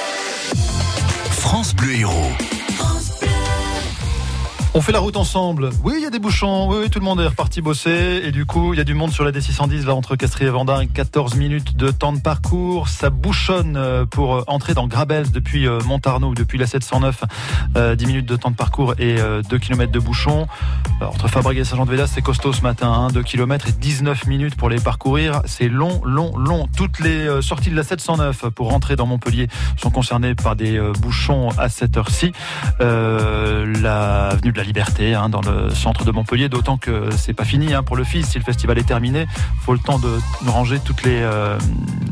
France 1.61 1.75
Bleu. 1.75 2.60
On 4.73 4.79
fait 4.79 4.93
la 4.93 4.99
route 4.99 5.17
ensemble. 5.17 5.69
Oui, 5.83 5.95
il 5.97 6.03
y 6.03 6.05
a 6.05 6.09
des 6.09 6.19
bouchons. 6.19 6.69
Oui, 6.69 6.89
tout 6.89 6.99
le 6.99 7.03
monde 7.03 7.19
est 7.19 7.27
reparti 7.27 7.59
bosser. 7.59 8.21
Et 8.23 8.31
du 8.31 8.45
coup, 8.45 8.73
il 8.73 8.77
y 8.77 8.79
a 8.79 8.85
du 8.85 8.93
monde 8.93 9.11
sur 9.11 9.25
la 9.25 9.31
D610, 9.33 9.85
là, 9.85 9.93
entre 9.93 10.15
Castries 10.15 10.45
et 10.45 10.49
Vendin. 10.49 10.85
14 10.85 11.35
minutes 11.35 11.75
de 11.75 11.91
temps 11.91 12.13
de 12.13 12.21
parcours. 12.21 12.87
Ça 12.87 13.09
bouchonne 13.09 13.75
euh, 13.75 14.05
pour 14.05 14.35
euh, 14.35 14.43
entrer 14.47 14.73
dans 14.73 14.87
Grabels 14.87 15.29
depuis 15.29 15.67
euh, 15.67 15.81
Montarno, 15.81 16.33
depuis 16.33 16.57
la 16.57 16.67
709. 16.67 17.25
Euh, 17.75 17.95
10 17.95 18.05
minutes 18.05 18.25
de 18.25 18.37
temps 18.37 18.49
de 18.49 18.55
parcours 18.55 18.93
et 18.97 19.19
euh, 19.19 19.41
2 19.41 19.57
km 19.59 19.91
de 19.91 19.99
bouchons. 19.99 20.47
Entre 21.01 21.27
Fabrique 21.27 21.59
et 21.59 21.65
Saint-Jean-de-Védas, 21.65 22.07
c'est 22.07 22.21
costaud 22.21 22.53
ce 22.53 22.61
matin. 22.61 22.93
Hein, 22.93 23.07
2 23.09 23.23
km 23.23 23.67
et 23.67 23.73
19 23.73 24.25
minutes 24.27 24.55
pour 24.55 24.69
les 24.69 24.79
parcourir. 24.79 25.41
C'est 25.47 25.67
long, 25.67 26.01
long, 26.05 26.37
long. 26.37 26.69
Toutes 26.77 26.99
les 26.99 27.41
sorties 27.41 27.71
de 27.71 27.75
la 27.75 27.83
709 27.83 28.45
pour 28.51 28.69
rentrer 28.69 28.95
dans 28.95 29.05
Montpellier 29.05 29.49
sont 29.75 29.89
concernées 29.89 30.33
par 30.33 30.55
des 30.55 30.79
bouchons 31.01 31.49
à 31.57 31.67
cette 31.67 31.97
heure-ci. 31.97 32.31
Euh, 32.79 33.65
l'avenue 33.81 34.53
de 34.53 34.57
la 34.57 34.60
Liberté, 34.63 35.13
hein, 35.13 35.29
dans 35.29 35.41
le 35.41 35.69
centre 35.69 36.05
de 36.05 36.11
Montpellier, 36.11 36.49
d'autant 36.49 36.77
que 36.77 37.09
c'est 37.17 37.33
pas 37.33 37.45
fini 37.45 37.73
hein, 37.73 37.83
pour 37.83 37.95
le 37.95 38.03
fils. 38.03 38.27
Si 38.29 38.37
le 38.37 38.43
festival 38.43 38.77
est 38.77 38.83
terminé, 38.83 39.25
faut 39.61 39.73
le 39.73 39.79
temps 39.79 39.99
de 39.99 40.19
ranger 40.47 40.79
toutes 40.79 41.03
les, 41.03 41.21
euh, 41.21 41.57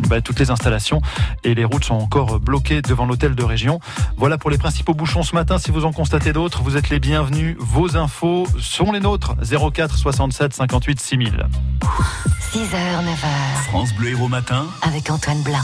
bah, 0.08 0.22
toutes 0.22 0.39
les 0.39 0.51
installations 0.51 1.01
et 1.44 1.56
les 1.56 1.65
routes 1.65 1.84
sont 1.86 1.96
encore 1.96 2.39
bloquées 2.39 2.82
devant 2.82 3.06
l'hôtel 3.06 3.36
de 3.36 3.44
région. 3.44 3.79
Voilà 4.18 4.38
pour 4.38 4.50
les 4.50 4.58
principaux 4.58 4.94
bouchons 4.94 5.24
ce 5.24 5.36
matin. 5.36 5.58
Si 5.58 5.72
vous 5.72 5.86
en 5.86 5.91
constatez 5.91 6.34
d'autres, 6.34 6.62
vous 6.63 6.77
êtes 6.77 6.89
les 6.89 7.00
bienvenus. 7.00 7.56
Vos 7.60 7.98
infos 7.98 8.48
sont 8.60 8.91
les 8.91 9.00
nôtres. 9.00 9.36
04 9.74 9.98
67 9.98 10.53
58 10.53 11.00
6000. 11.00 11.46
6h, 12.51 12.60
9h, 12.74 13.63
France 13.68 13.94
Bleu 13.94 14.10
Héros 14.10 14.27
matin. 14.27 14.65
avec 14.82 15.10
Antoine 15.10 15.41
Blin. 15.44 15.63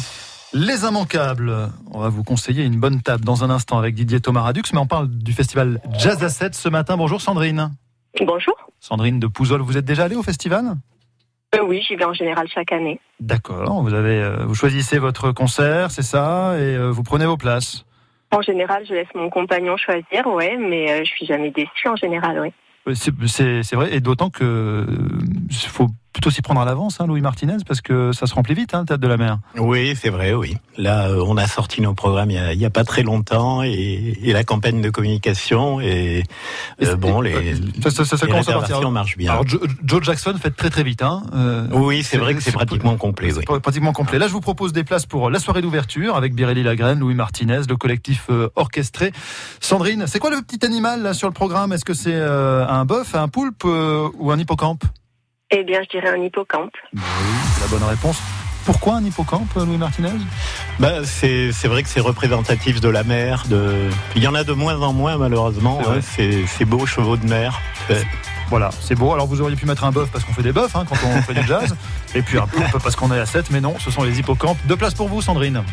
Les 0.58 0.86
immanquables. 0.86 1.54
On 1.92 2.00
va 2.00 2.08
vous 2.08 2.24
conseiller 2.24 2.64
une 2.64 2.80
bonne 2.80 3.02
table 3.02 3.26
dans 3.26 3.44
un 3.44 3.50
instant 3.50 3.78
avec 3.78 3.94
Didier 3.94 4.22
Thomas 4.22 4.44
Radux, 4.44 4.62
mais 4.72 4.80
on 4.80 4.88
parle 4.88 5.10
du 5.10 5.34
festival 5.34 5.82
Jazz 6.00 6.24
à 6.24 6.30
7 6.30 6.56
ce 6.56 6.70
matin. 6.70 6.96
Bonjour 6.96 7.20
Sandrine. 7.20 7.72
Bonjour. 8.22 8.56
Sandrine 8.80 9.20
de 9.20 9.28
Pouzol, 9.28 9.60
vous 9.60 9.76
êtes 9.76 9.84
déjà 9.84 10.06
allée 10.06 10.16
au 10.16 10.24
festival? 10.24 10.78
Euh, 11.56 11.60
oui, 11.68 11.84
j'y 11.86 11.98
vais 11.98 12.06
en 12.06 12.14
général 12.14 12.48
chaque 12.48 12.72
année. 12.72 13.02
D'accord, 13.20 13.84
vous 13.84 13.94
avez 13.94 14.22
euh, 14.22 14.46
vous 14.46 14.56
choisissez 14.56 14.98
votre 14.98 15.34
concert, 15.34 15.92
c'est 15.92 16.04
ça, 16.04 16.56
et 16.58 16.78
euh, 16.78 16.90
vous 16.90 17.04
prenez 17.04 17.26
vos 17.26 17.36
places? 17.36 17.86
En 18.32 18.42
général, 18.42 18.86
je 18.88 18.94
laisse 18.94 19.14
mon 19.14 19.30
compagnon 19.30 19.76
choisir, 19.76 20.26
ouais, 20.28 20.56
mais 20.56 21.04
je 21.04 21.10
suis 21.10 21.26
jamais 21.26 21.52
déçue 21.52 21.90
en 21.90 21.98
général, 21.98 22.40
oui. 22.40 22.96
C'est 22.96 23.76
vrai, 23.76 23.94
et 23.94 24.00
d'autant 24.00 24.30
que 24.30 24.86
faut 25.68 25.90
plutôt 26.16 26.30
s'y 26.30 26.42
prendre 26.42 26.62
à 26.62 26.66
l'avance, 26.66 27.02
hein, 27.02 27.08
Louis 27.08 27.20
Martinez, 27.20 27.58
parce 27.68 27.82
que 27.82 28.14
ça 28.14 28.26
se 28.26 28.34
remplit 28.34 28.54
vite, 28.54 28.74
hein, 28.74 28.80
le 28.80 28.86
Théâtre 28.86 29.02
de 29.02 29.08
la 29.10 29.18
Mer. 29.18 29.38
Oui, 29.58 29.98
c'est 30.02 30.10
vrai, 30.10 30.34
oui. 30.34 30.56
Là, 30.78 31.10
euh, 31.10 31.22
on 31.28 31.36
a 31.36 31.46
sorti 31.46 31.82
nos 31.82 31.94
programmes 31.94 32.32
il 32.32 32.58
y 32.58 32.66
a, 32.66 32.70
pas 32.70 32.86
très 32.86 33.04
longtemps 33.04 33.64
et, 33.64 34.18
la 34.24 34.46
campagne 34.46 34.82
de 34.82 34.90
communication 34.90 35.82
et, 35.82 36.24
euh, 36.82 36.96
bon, 36.96 37.20
les, 37.20 37.56
ça, 37.84 37.92
ça, 37.92 38.06
ça, 38.06 38.28
commence 38.28 38.48
à 38.48 38.90
marche 38.90 39.18
bien. 39.18 39.34
Alors, 39.34 39.46
Joe, 39.46 40.04
Jackson 40.04 40.36
fait 40.42 40.52
très 40.52 40.70
très 40.70 40.84
vite. 40.84 41.04
Hein. 41.04 41.24
oui, 41.74 42.02
c'est 42.02 42.18
vrai 42.18 42.34
que 42.34 42.42
c'est 42.42 42.54
pratiquement 42.54 42.96
complet. 42.96 43.34
Oui. 43.34 43.44
Pratiquement 43.60 43.92
complet. 43.92 44.18
Là, 44.18 44.30
je 44.30 44.34
vous 44.34 44.42
propose 44.42 44.72
des 44.72 44.86
places 44.86 45.06
pour 45.06 45.30
la 45.30 45.40
soirée 45.40 45.62
d'ouverture 45.62 46.16
avec 46.16 46.34
Birelli 46.34 46.64
Lagraine, 46.64 47.00
Louis 47.00 47.16
Martinez, 47.16 47.62
le 47.68 47.76
collectif 47.76 48.30
orchestré. 48.56 49.12
Sandrine, 49.60 50.06
c'est 50.08 50.20
quoi 50.20 50.30
le 50.30 50.42
petit 50.42 50.66
animal 50.66 51.02
là, 51.02 51.14
sur 51.14 51.28
le 51.28 51.34
programme? 51.34 51.74
Est-ce 51.74 51.84
que 51.84 51.94
c'est 51.94 52.16
un 52.16 52.86
bœuf, 52.86 53.16
un 53.16 53.28
poulpe 53.28 53.66
ou 53.66 54.32
un 54.32 54.40
hippocampe? 54.40 54.86
Eh 55.52 55.64
bien, 55.64 55.82
je 55.84 55.90
dirais 55.90 56.10
un 56.10 56.22
hippocampe. 56.22 56.74
Oui, 56.94 57.02
la 57.62 57.68
bonne 57.68 57.84
réponse. 57.84 58.18
Pourquoi 58.66 58.96
un 58.96 59.04
hippocampe, 59.04 59.54
Louis 59.56 59.78
Martinez? 59.78 60.10
Bah, 60.80 61.06
c'est, 61.06 61.52
vrai 61.66 61.84
que 61.84 61.90
c'est 61.90 62.00
représentatif 62.00 62.82
de 62.82 62.90
la 62.90 63.04
mer. 63.04 63.44
De... 63.48 63.90
Il 64.16 64.24
y 64.24 64.28
en 64.28 64.34
a 64.34 64.44
de 64.44 64.54
moins 64.54 64.82
en 64.82 64.92
moins, 64.92 65.18
malheureusement. 65.18 65.82
C'est, 66.02 66.48
c'est 66.48 66.66
beaux 66.66 66.88
chevaux 66.88 67.16
de 67.16 67.28
mer. 67.28 67.62
Voilà, 68.50 68.70
c'est 68.80 68.96
beau. 68.96 69.14
Alors 69.14 69.28
vous 69.28 69.42
auriez 69.42 69.56
pu 69.56 69.66
mettre 69.66 69.84
un 69.84 69.92
bœuf 69.92 70.10
parce 70.12 70.24
qu'on 70.24 70.34
fait 70.34 70.44
des 70.44 70.52
bœufs 70.52 70.68
hein, 70.76 70.86
quand 70.88 70.96
on 71.06 71.22
fait 71.22 71.34
du 71.34 71.46
jazz. 71.46 71.76
Et 72.16 72.22
puis 72.22 72.38
un 72.38 72.48
poulpe 72.48 72.78
parce 72.82 72.96
qu'on 72.96 73.12
est 73.12 73.20
à 73.20 73.26
7. 73.26 73.52
Mais 73.52 73.62
non, 73.62 73.76
ce 73.80 73.92
sont 73.92 74.04
les 74.04 74.20
hippocampes. 74.20 74.58
Deux 74.66 74.78
places 74.78 74.94
pour 74.94 75.08
vous, 75.08 75.22
Sandrine. 75.22 75.64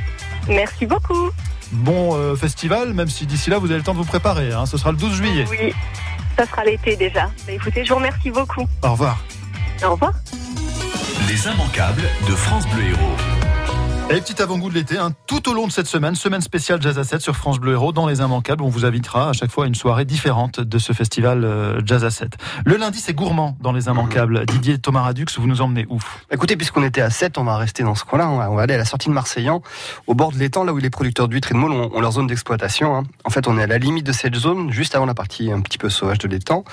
Merci 0.48 0.86
beaucoup. 0.86 1.30
Bon 1.72 2.14
euh, 2.14 2.36
festival, 2.36 2.92
même 2.92 3.08
si 3.08 3.24
d'ici 3.24 3.48
là 3.48 3.58
vous 3.58 3.66
avez 3.66 3.78
le 3.78 3.82
temps 3.82 3.92
de 3.94 3.98
vous 3.98 4.04
préparer. 4.04 4.52
Hein. 4.52 4.66
Ce 4.66 4.76
sera 4.76 4.90
le 4.90 4.98
12 4.98 5.14
juillet. 5.14 5.44
Oui, 5.50 5.72
ça 6.36 6.46
sera 6.46 6.64
l'été 6.64 6.96
déjà. 6.96 7.30
Bah, 7.46 7.52
écoutez, 7.52 7.84
je 7.84 7.90
vous 7.90 7.96
remercie 7.96 8.30
beaucoup. 8.30 8.66
Au 8.82 8.92
revoir. 8.92 9.18
Les 11.26 11.48
immanquables 11.48 12.08
de 12.28 12.34
France 12.36 12.68
Bleu 12.68 12.90
Héros. 12.90 13.31
Et 14.10 14.20
petit 14.20 14.42
avant-goût 14.42 14.68
de 14.68 14.74
l'été, 14.74 14.98
hein, 14.98 15.12
tout 15.26 15.48
au 15.48 15.54
long 15.54 15.66
de 15.66 15.72
cette 15.72 15.86
semaine, 15.86 16.14
semaine 16.14 16.42
spéciale 16.42 16.82
Jazz 16.82 16.98
à 16.98 17.04
7 17.04 17.22
sur 17.22 17.34
France 17.34 17.58
Bleu 17.58 17.72
Héros 17.72 17.92
dans 17.92 18.06
les 18.06 18.18
Immanquables. 18.18 18.62
On 18.62 18.68
vous 18.68 18.84
invitera 18.84 19.30
à 19.30 19.32
chaque 19.32 19.50
fois 19.50 19.64
à 19.64 19.66
une 19.66 19.74
soirée 19.74 20.04
différente 20.04 20.60
de 20.60 20.78
ce 20.78 20.92
festival 20.92 21.44
euh, 21.44 21.80
Jazz 21.86 22.04
à 22.04 22.10
7. 22.10 22.36
Le 22.66 22.76
lundi, 22.76 23.00
c'est 23.00 23.14
gourmand 23.14 23.56
dans 23.60 23.72
les 23.72 23.86
Immanquables. 23.86 24.44
Didier 24.44 24.76
Thomas 24.76 25.02
Radux, 25.02 25.24
vous 25.38 25.46
nous 25.46 25.62
emmenez 25.62 25.86
où? 25.88 25.98
Écoutez, 26.30 26.56
puisqu'on 26.56 26.84
était 26.84 27.00
à 27.00 27.08
7, 27.08 27.38
on 27.38 27.44
va 27.44 27.56
rester 27.56 27.84
dans 27.84 27.94
ce 27.94 28.04
coin-là. 28.04 28.28
On 28.28 28.54
va 28.54 28.62
aller 28.62 28.74
à 28.74 28.78
la 28.78 28.84
sortie 28.84 29.08
de 29.08 29.14
Marseillan, 29.14 29.62
au 30.06 30.14
bord 30.14 30.30
de 30.30 30.38
l'étang, 30.38 30.64
là 30.64 30.74
où 30.74 30.78
les 30.78 30.90
producteurs 30.90 31.28
d'huîtres 31.28 31.52
et 31.52 31.54
de 31.54 31.58
moules 31.58 31.72
ont, 31.72 32.00
leur 32.00 32.12
zone 32.12 32.26
d'exploitation. 32.26 32.94
Hein. 32.94 33.04
En 33.24 33.30
fait, 33.30 33.48
on 33.48 33.56
est 33.56 33.62
à 33.62 33.66
la 33.66 33.78
limite 33.78 34.04
de 34.04 34.12
cette 34.12 34.34
zone, 34.34 34.70
juste 34.70 34.94
avant 34.94 35.06
la 35.06 35.14
partie 35.14 35.50
un 35.50 35.62
petit 35.62 35.78
peu 35.78 35.88
sauvage 35.88 36.18
de 36.18 36.28
l'étang. 36.28 36.64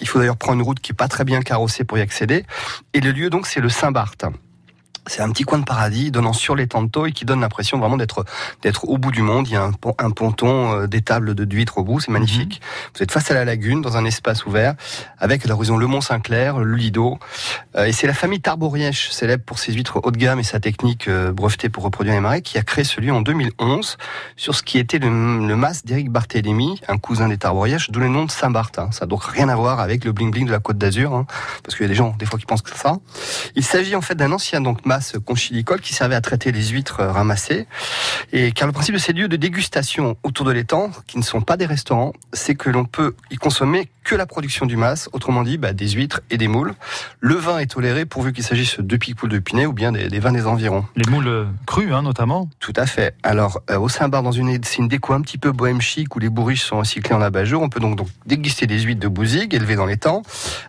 Il 0.00 0.06
faut 0.06 0.20
d'ailleurs 0.20 0.36
prendre 0.36 0.60
une 0.60 0.64
route 0.64 0.78
qui 0.78 0.92
est 0.92 0.94
pas 0.94 1.08
très 1.08 1.24
bien 1.24 1.42
carrossée 1.42 1.82
pour 1.82 1.98
y 1.98 2.02
accéder. 2.02 2.44
Et 2.92 3.00
le 3.00 3.10
lieu, 3.10 3.30
donc, 3.30 3.48
c'est 3.48 3.60
le 3.60 3.68
Saint-Barth. 3.68 4.24
C'est 5.06 5.22
un 5.22 5.30
petit 5.30 5.44
coin 5.44 5.58
de 5.58 5.64
paradis 5.64 6.10
donnant 6.10 6.32
sur 6.32 6.56
les 6.56 6.66
tantos 6.66 7.06
et 7.06 7.12
qui 7.12 7.24
donne 7.24 7.40
l'impression 7.40 7.78
vraiment 7.78 7.96
d'être 7.96 8.24
d'être 8.62 8.88
au 8.88 8.98
bout 8.98 9.10
du 9.10 9.22
monde. 9.22 9.46
Il 9.48 9.52
y 9.52 9.56
a 9.56 9.64
un, 9.64 9.72
un 9.98 10.10
ponton, 10.10 10.72
euh, 10.72 10.86
des 10.86 11.02
tables 11.02 11.34
de 11.34 11.44
d'huîtres 11.44 11.78
au 11.78 11.84
bout, 11.84 12.00
c'est 12.00 12.10
magnifique. 12.10 12.60
Mhm. 12.60 12.90
Vous 12.96 13.02
êtes 13.02 13.12
face 13.12 13.30
à 13.30 13.34
la 13.34 13.44
lagune, 13.44 13.82
dans 13.82 13.96
un 13.96 14.04
espace 14.04 14.46
ouvert, 14.46 14.74
avec 15.18 15.44
à 15.44 15.48
l'horizon 15.48 15.76
le 15.76 15.86
Mont 15.86 16.00
Saint-Clair, 16.00 16.58
le 16.58 16.74
Lido. 16.74 17.18
Euh, 17.76 17.84
et 17.84 17.92
c'est 17.92 18.06
la 18.06 18.14
famille 18.14 18.40
Tarborièche, 18.40 19.10
célèbre 19.10 19.44
pour 19.44 19.58
ses 19.58 19.72
huîtres 19.72 20.00
haut 20.02 20.10
de 20.10 20.16
gamme 20.16 20.40
et 20.40 20.44
sa 20.44 20.60
technique 20.60 21.08
euh, 21.08 21.32
brevetée 21.32 21.68
pour 21.68 21.82
reproduire 21.84 22.14
les 22.14 22.20
marais, 22.20 22.42
qui 22.42 22.58
a 22.58 22.62
créé 22.62 22.84
celui 22.84 23.10
en 23.10 23.20
2011 23.20 23.98
sur 24.36 24.54
ce 24.54 24.62
qui 24.62 24.78
était 24.78 24.98
le, 24.98 25.08
le 25.08 25.56
mas 25.56 25.84
d'Éric 25.84 26.10
Barthélémy, 26.10 26.80
un 26.88 26.98
cousin 26.98 27.28
des 27.28 27.38
Tarborièches, 27.38 27.90
d'où 27.90 28.00
le 28.00 28.08
nom 28.08 28.24
de 28.24 28.30
Saint-Barth. 28.30 28.78
Hein. 28.78 28.88
Ça 28.92 29.04
n'a 29.04 29.08
donc 29.08 29.24
rien 29.24 29.48
à 29.48 29.56
voir 29.56 29.80
avec 29.80 30.04
le 30.04 30.12
bling-bling 30.12 30.46
de 30.46 30.52
la 30.52 30.60
Côte 30.60 30.78
d'Azur, 30.78 31.14
hein, 31.14 31.26
parce 31.62 31.76
qu'il 31.76 31.84
y 31.84 31.86
a 31.86 31.88
des 31.88 31.94
gens 31.94 32.14
des 32.18 32.26
fois 32.26 32.38
qui 32.38 32.46
pensent 32.46 32.62
que 32.62 32.70
c'est 32.70 32.82
ça. 32.82 32.96
Il 33.54 33.64
s'agit 33.64 33.96
en 33.96 34.00
fait 34.00 34.14
d'un 34.14 34.32
ancien 34.32 34.60
donc 34.60 34.86
conchilicole 35.24 35.80
qui 35.80 35.94
servait 35.94 36.14
à 36.14 36.20
traiter 36.20 36.52
les 36.52 36.68
huîtres 36.68 37.00
euh, 37.00 37.10
ramassées. 37.10 37.66
Et 38.32 38.52
car 38.52 38.66
le 38.66 38.72
principe 38.72 38.94
de 38.94 39.00
ces 39.00 39.12
lieux 39.12 39.28
de 39.28 39.36
dégustation 39.36 40.16
autour 40.22 40.44
de 40.44 40.52
l'étang, 40.52 40.90
qui 41.06 41.18
ne 41.18 41.22
sont 41.22 41.40
pas 41.40 41.56
des 41.56 41.66
restaurants, 41.66 42.12
c'est 42.32 42.54
que 42.54 42.70
l'on 42.70 42.84
peut 42.84 43.14
y 43.30 43.36
consommer 43.36 43.88
que 44.04 44.14
la 44.14 44.26
production 44.26 44.66
du 44.66 44.76
mas, 44.76 45.08
autrement 45.12 45.42
dit 45.42 45.56
bah, 45.56 45.72
des 45.72 45.88
huîtres 45.88 46.20
et 46.28 46.36
des 46.36 46.46
moules. 46.46 46.74
Le 47.20 47.36
vin 47.36 47.58
est 47.58 47.66
toléré 47.66 48.04
pourvu 48.04 48.34
qu'il 48.34 48.44
s'agisse 48.44 48.78
de 48.78 48.96
pique-poules 48.96 49.30
de 49.30 49.38
Pinet 49.38 49.64
ou 49.64 49.72
bien 49.72 49.92
des, 49.92 50.18
vins 50.18 50.32
des 50.32 50.46
environs. 50.46 50.84
Les 50.94 51.10
moules 51.10 51.26
euh, 51.26 51.44
crues, 51.66 51.94
hein, 51.94 52.02
notamment 52.02 52.50
Tout 52.60 52.74
à 52.76 52.84
fait. 52.84 53.14
Alors, 53.22 53.62
euh, 53.70 53.78
au 53.78 53.88
Saint-Bar, 53.88 54.22
dans 54.22 54.32
une, 54.32 54.60
une 54.78 54.88
déco 54.88 55.14
un 55.14 55.22
petit 55.22 55.38
peu 55.38 55.52
bohème 55.52 55.80
chic 55.80 56.14
où 56.14 56.18
les 56.18 56.28
bourriches 56.28 56.64
sont 56.64 56.78
recyclées 56.78 57.14
en 57.14 57.22
abat-jour. 57.22 57.62
On 57.62 57.70
peut 57.70 57.80
donc, 57.80 57.96
donc 57.96 58.08
déguster 58.26 58.66
des 58.66 58.80
huîtres 58.80 59.00
de 59.00 59.08
bouzigues 59.08 59.54
élevées 59.54 59.76
dans 59.76 59.86
temps. 59.96 60.22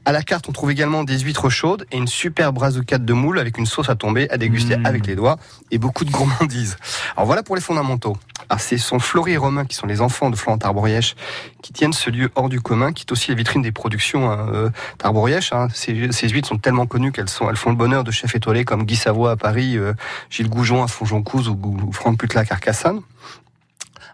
À 0.05 0.11
la 0.11 0.21
carte, 0.21 0.47
on 0.49 0.51
trouve 0.51 0.71
également 0.71 1.03
des 1.03 1.19
huîtres 1.19 1.49
chaudes 1.49 1.85
et 1.91 1.97
une 1.97 2.07
super 2.07 2.53
brazucade 2.53 3.05
de 3.05 3.13
moules 3.13 3.39
avec 3.39 3.57
une 3.57 3.65
sauce 3.65 3.89
à 3.89 3.95
tomber 3.95 4.14
à 4.29 4.37
déguster 4.37 4.77
mmh. 4.77 4.85
avec 4.85 5.07
les 5.07 5.15
doigts 5.15 5.37
et 5.71 5.77
beaucoup 5.77 6.05
de 6.05 6.11
gourmandises. 6.11 6.77
Alors 7.15 7.25
voilà 7.25 7.43
pour 7.43 7.55
les 7.55 7.61
fondamentaux. 7.61 8.17
Alors, 8.49 8.59
ce 8.59 8.77
sont 8.77 8.99
Florie 8.99 9.33
et 9.33 9.37
Romain 9.37 9.65
qui 9.65 9.75
sont 9.75 9.87
les 9.87 10.01
enfants 10.01 10.29
de 10.29 10.35
Florent 10.35 10.57
Tarborièche 10.57 11.15
qui 11.61 11.73
tiennent 11.73 11.93
ce 11.93 12.09
lieu 12.09 12.29
hors 12.35 12.49
du 12.49 12.61
commun, 12.61 12.93
qui 12.93 13.03
est 13.03 13.11
aussi 13.11 13.31
la 13.31 13.35
vitrine 13.35 13.61
des 13.61 13.71
productions 13.71 14.29
hein, 14.29 14.49
euh, 14.53 14.69
Tarborièche. 14.97 15.51
Hein. 15.51 15.67
Ces, 15.73 16.11
ces, 16.11 16.29
huîtres 16.29 16.47
sont 16.47 16.57
tellement 16.57 16.85
connues 16.85 17.11
qu'elles 17.11 17.29
sont, 17.29 17.49
elles 17.49 17.55
font 17.55 17.71
le 17.71 17.75
bonheur 17.75 18.03
de 18.03 18.11
chefs 18.11 18.35
étoilés 18.35 18.65
comme 18.65 18.83
Guy 18.83 18.95
Savoie 18.95 19.31
à 19.31 19.35
Paris, 19.35 19.77
euh, 19.77 19.93
Gilles 20.29 20.49
Goujon 20.49 20.83
à 20.83 20.87
Fonjoncouze 20.87 21.49
ou, 21.49 21.59
ou 21.63 21.91
Franck 21.91 22.19
Putla 22.19 22.41
à 22.41 22.45
Carcassonne. 22.45 23.01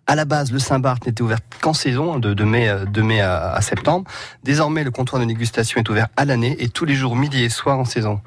À 0.08 0.16
la 0.16 0.26
base, 0.26 0.52
le 0.52 0.60
Saint-Barth 0.60 1.06
n'était 1.06 1.22
ouvert 1.22 1.40
qu'en 1.62 1.74
saison, 1.74 2.18
de, 2.18 2.34
de, 2.34 2.44
mai, 2.44 2.70
de 2.88 3.02
mai 3.02 3.22
à, 3.22 3.52
à, 3.52 3.62
septembre. 3.62 4.10
Désormais, 4.44 4.84
le 4.84 4.92
comptoir 4.92 5.22
de 5.22 5.28
dégustation 5.28 5.80
est 5.80 5.90
ouvert 5.90 6.08
à 6.18 6.26
l'année 6.26 6.56
et 6.60 6.70
tous 6.70 6.86
les 6.86 6.96
jours 6.96 7.16
midi 7.16 7.44
et 7.44 7.50
soir 7.50 7.78
en 7.78 7.86
saison. 7.86 8.20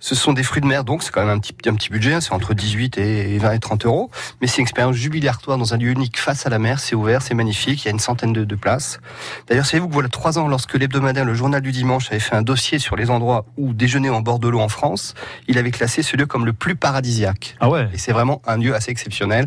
Ce 0.00 0.14
sont 0.14 0.32
des 0.32 0.42
fruits 0.42 0.62
de 0.62 0.66
mer, 0.66 0.84
donc 0.84 1.02
c'est 1.02 1.10
quand 1.10 1.20
même 1.20 1.36
un 1.36 1.38
petit, 1.40 1.54
un 1.68 1.74
petit 1.74 1.90
budget, 1.90 2.14
hein, 2.14 2.20
c'est 2.20 2.32
entre 2.32 2.54
18 2.54 2.98
et 2.98 3.38
20 3.38 3.52
et 3.52 3.58
30 3.58 3.86
euros. 3.86 4.10
Mais 4.40 4.46
c'est 4.46 4.58
une 4.58 4.62
expérience 4.62 4.94
jubilatoire 4.94 5.58
dans 5.58 5.74
un 5.74 5.76
lieu 5.76 5.90
unique 5.90 6.18
face 6.18 6.46
à 6.46 6.50
la 6.50 6.58
mer, 6.58 6.78
c'est 6.78 6.94
ouvert, 6.94 7.22
c'est 7.22 7.34
magnifique, 7.34 7.82
il 7.82 7.86
y 7.86 7.88
a 7.88 7.90
une 7.90 7.98
centaine 7.98 8.32
de, 8.32 8.44
de 8.44 8.54
places. 8.54 9.00
D'ailleurs, 9.48 9.66
savez-vous 9.66 9.88
que 9.88 9.92
voilà 9.92 10.08
trois 10.08 10.38
ans, 10.38 10.46
lorsque 10.46 10.74
l'hebdomadaire 10.74 11.24
Le 11.24 11.34
Journal 11.34 11.60
du 11.60 11.72
Dimanche 11.72 12.10
avait 12.10 12.20
fait 12.20 12.36
un 12.36 12.42
dossier 12.42 12.78
sur 12.78 12.96
les 12.96 13.10
endroits 13.10 13.44
où 13.56 13.72
déjeuner 13.72 14.10
en 14.10 14.20
bord 14.20 14.38
de 14.38 14.48
l'eau 14.48 14.60
en 14.60 14.68
France, 14.68 15.14
il 15.48 15.58
avait 15.58 15.72
classé 15.72 16.02
ce 16.02 16.16
lieu 16.16 16.26
comme 16.26 16.46
le 16.46 16.52
plus 16.52 16.76
paradisiaque. 16.76 17.56
Ah 17.60 17.68
ouais? 17.68 17.88
Et 17.92 17.98
c'est 17.98 18.12
vraiment 18.12 18.40
un 18.46 18.56
lieu 18.56 18.74
assez 18.74 18.90
exceptionnel. 18.90 19.46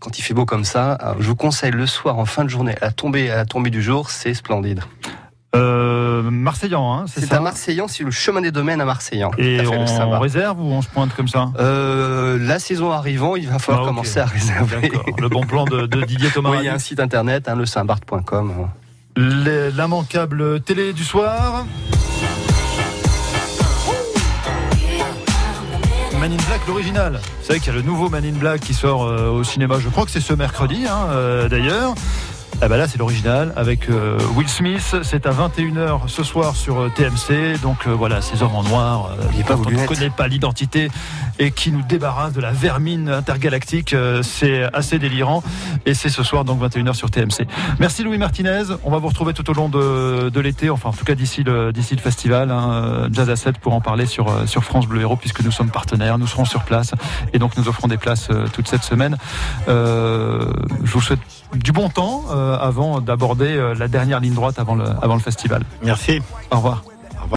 Quand 0.00 0.18
il 0.18 0.22
fait 0.22 0.34
beau 0.34 0.46
comme 0.46 0.64
ça, 0.64 0.98
je 1.20 1.28
vous 1.28 1.36
conseille 1.36 1.70
le 1.70 1.86
soir, 1.86 2.18
en 2.18 2.24
fin 2.24 2.44
de 2.44 2.50
journée, 2.50 2.74
à 2.80 2.86
la 2.86 2.92
tombée, 2.92 3.30
à 3.30 3.36
la 3.36 3.44
tombée 3.44 3.70
du 3.70 3.82
jour, 3.82 4.10
c'est 4.10 4.34
splendide. 4.34 4.80
Euh, 5.54 6.22
Marseillan, 6.30 6.94
hein, 6.94 7.04
c'est 7.06 7.20
ça 7.20 7.26
C'est 7.26 7.34
à 7.34 7.40
Marseillan, 7.40 7.88
c'est 7.88 8.04
le 8.04 8.10
chemin 8.10 8.40
des 8.40 8.50
domaines 8.50 8.80
à 8.80 8.84
Marseillan. 8.86 9.30
Et 9.36 9.60
on, 9.66 10.18
réserve 10.18 10.60
ou 10.60 10.64
on 10.64 10.80
se 10.80 10.88
pointe 10.88 11.14
comme 11.14 11.28
ça 11.28 11.50
euh, 11.58 12.38
La 12.40 12.58
saison 12.58 12.90
arrivant, 12.90 13.36
il 13.36 13.48
va 13.48 13.58
falloir 13.58 13.84
ah, 13.84 13.88
commencer 13.88 14.20
à 14.20 14.24
réserver. 14.24 14.90
Le 15.18 15.28
bon 15.28 15.42
plan 15.42 15.64
de, 15.64 15.86
Didier 16.04 16.30
Thomas. 16.34 16.50
oui, 16.50 16.58
il 16.60 16.64
y 16.64 16.68
a 16.68 16.74
un 16.74 16.78
site 16.78 17.00
internet, 17.00 17.48
hein, 17.48 17.56
le 17.56 17.66
saintbarth.com. 17.66 18.68
L'immanquable 19.16 20.62
télé 20.62 20.94
du 20.94 21.04
soir. 21.04 21.66
Man 26.18 26.32
in 26.32 26.36
Black, 26.46 26.60
l'original. 26.68 27.20
Vous 27.40 27.46
savez 27.46 27.58
qu'il 27.58 27.72
y 27.72 27.76
a 27.76 27.78
le 27.80 27.82
nouveau 27.82 28.08
Man 28.08 28.24
in 28.24 28.38
Black 28.38 28.60
qui 28.60 28.74
sort 28.74 29.02
euh, 29.02 29.28
au 29.28 29.42
cinéma, 29.42 29.80
je 29.80 29.88
crois 29.88 30.04
que 30.04 30.10
c'est 30.12 30.20
ce 30.20 30.32
mercredi 30.32 30.86
hein, 30.88 31.08
euh, 31.10 31.48
d'ailleurs. 31.48 31.94
Ah 32.64 32.68
bah 32.68 32.76
là 32.76 32.86
c'est 32.86 32.98
l'original 32.98 33.52
avec 33.56 33.90
euh, 33.90 34.16
Will 34.36 34.48
Smith. 34.48 34.94
C'est 35.02 35.26
à 35.26 35.32
21h 35.32 36.06
ce 36.06 36.22
soir 36.22 36.54
sur 36.54 36.78
euh, 36.78 36.92
TMC. 36.94 37.60
Donc 37.60 37.88
euh, 37.88 37.90
voilà, 37.90 38.22
ces 38.22 38.44
hommes 38.44 38.54
en 38.54 38.62
noir, 38.62 39.16
on 39.50 39.68
ne 39.68 39.84
connaît 39.84 40.10
pas 40.10 40.28
l'identité 40.28 40.88
et 41.40 41.50
qui 41.50 41.72
nous 41.72 41.82
débarrasse 41.82 42.34
de 42.34 42.40
la 42.40 42.52
vermine 42.52 43.08
intergalactique. 43.08 43.96
c'est 44.22 44.62
assez 44.72 45.00
délirant. 45.00 45.42
Et 45.86 45.94
c'est 45.94 46.08
ce 46.08 46.22
soir 46.22 46.44
donc 46.44 46.62
21h 46.62 46.94
sur 46.94 47.10
TMC. 47.10 47.48
Merci 47.80 48.04
Louis 48.04 48.18
Martinez. 48.18 48.62
On 48.84 48.92
va 48.92 48.98
vous 48.98 49.08
retrouver 49.08 49.32
tout 49.32 49.50
au 49.50 49.54
long 49.54 49.68
de, 49.68 50.28
de 50.28 50.40
l'été, 50.40 50.70
enfin 50.70 50.90
en 50.90 50.92
tout 50.92 51.04
cas 51.04 51.16
d'ici 51.16 51.42
le, 51.42 51.72
d'ici 51.72 51.96
le 51.96 52.00
festival 52.00 52.52
hein, 52.52 53.08
Jazz 53.10 53.28
à 53.28 53.34
7 53.34 53.58
pour 53.58 53.74
en 53.74 53.80
parler 53.80 54.06
sur, 54.06 54.32
sur 54.46 54.62
France 54.62 54.86
Bleu 54.86 55.00
Héros 55.00 55.16
puisque 55.16 55.42
nous 55.42 55.50
sommes 55.50 55.70
partenaires. 55.70 56.16
Nous 56.16 56.28
serons 56.28 56.44
sur 56.44 56.62
place 56.62 56.92
et 57.32 57.40
donc 57.40 57.56
nous 57.56 57.66
offrons 57.66 57.88
des 57.88 57.98
places 57.98 58.28
toute 58.52 58.68
cette 58.68 58.84
semaine. 58.84 59.16
je 59.66 60.52
vous 60.84 61.00
souhaite 61.00 61.41
du 61.54 61.72
bon 61.72 61.88
temps. 61.88 62.24
Euh, 62.30 62.56
avant 62.58 63.00
d'aborder 63.00 63.56
euh, 63.56 63.74
la 63.74 63.88
dernière 63.88 64.20
ligne 64.20 64.34
droite 64.34 64.58
avant 64.58 64.74
le, 64.74 64.84
avant 65.02 65.14
le 65.14 65.20
festival. 65.20 65.62
Merci. 65.82 66.20
Au 66.50 66.56
revoir. 66.56 66.84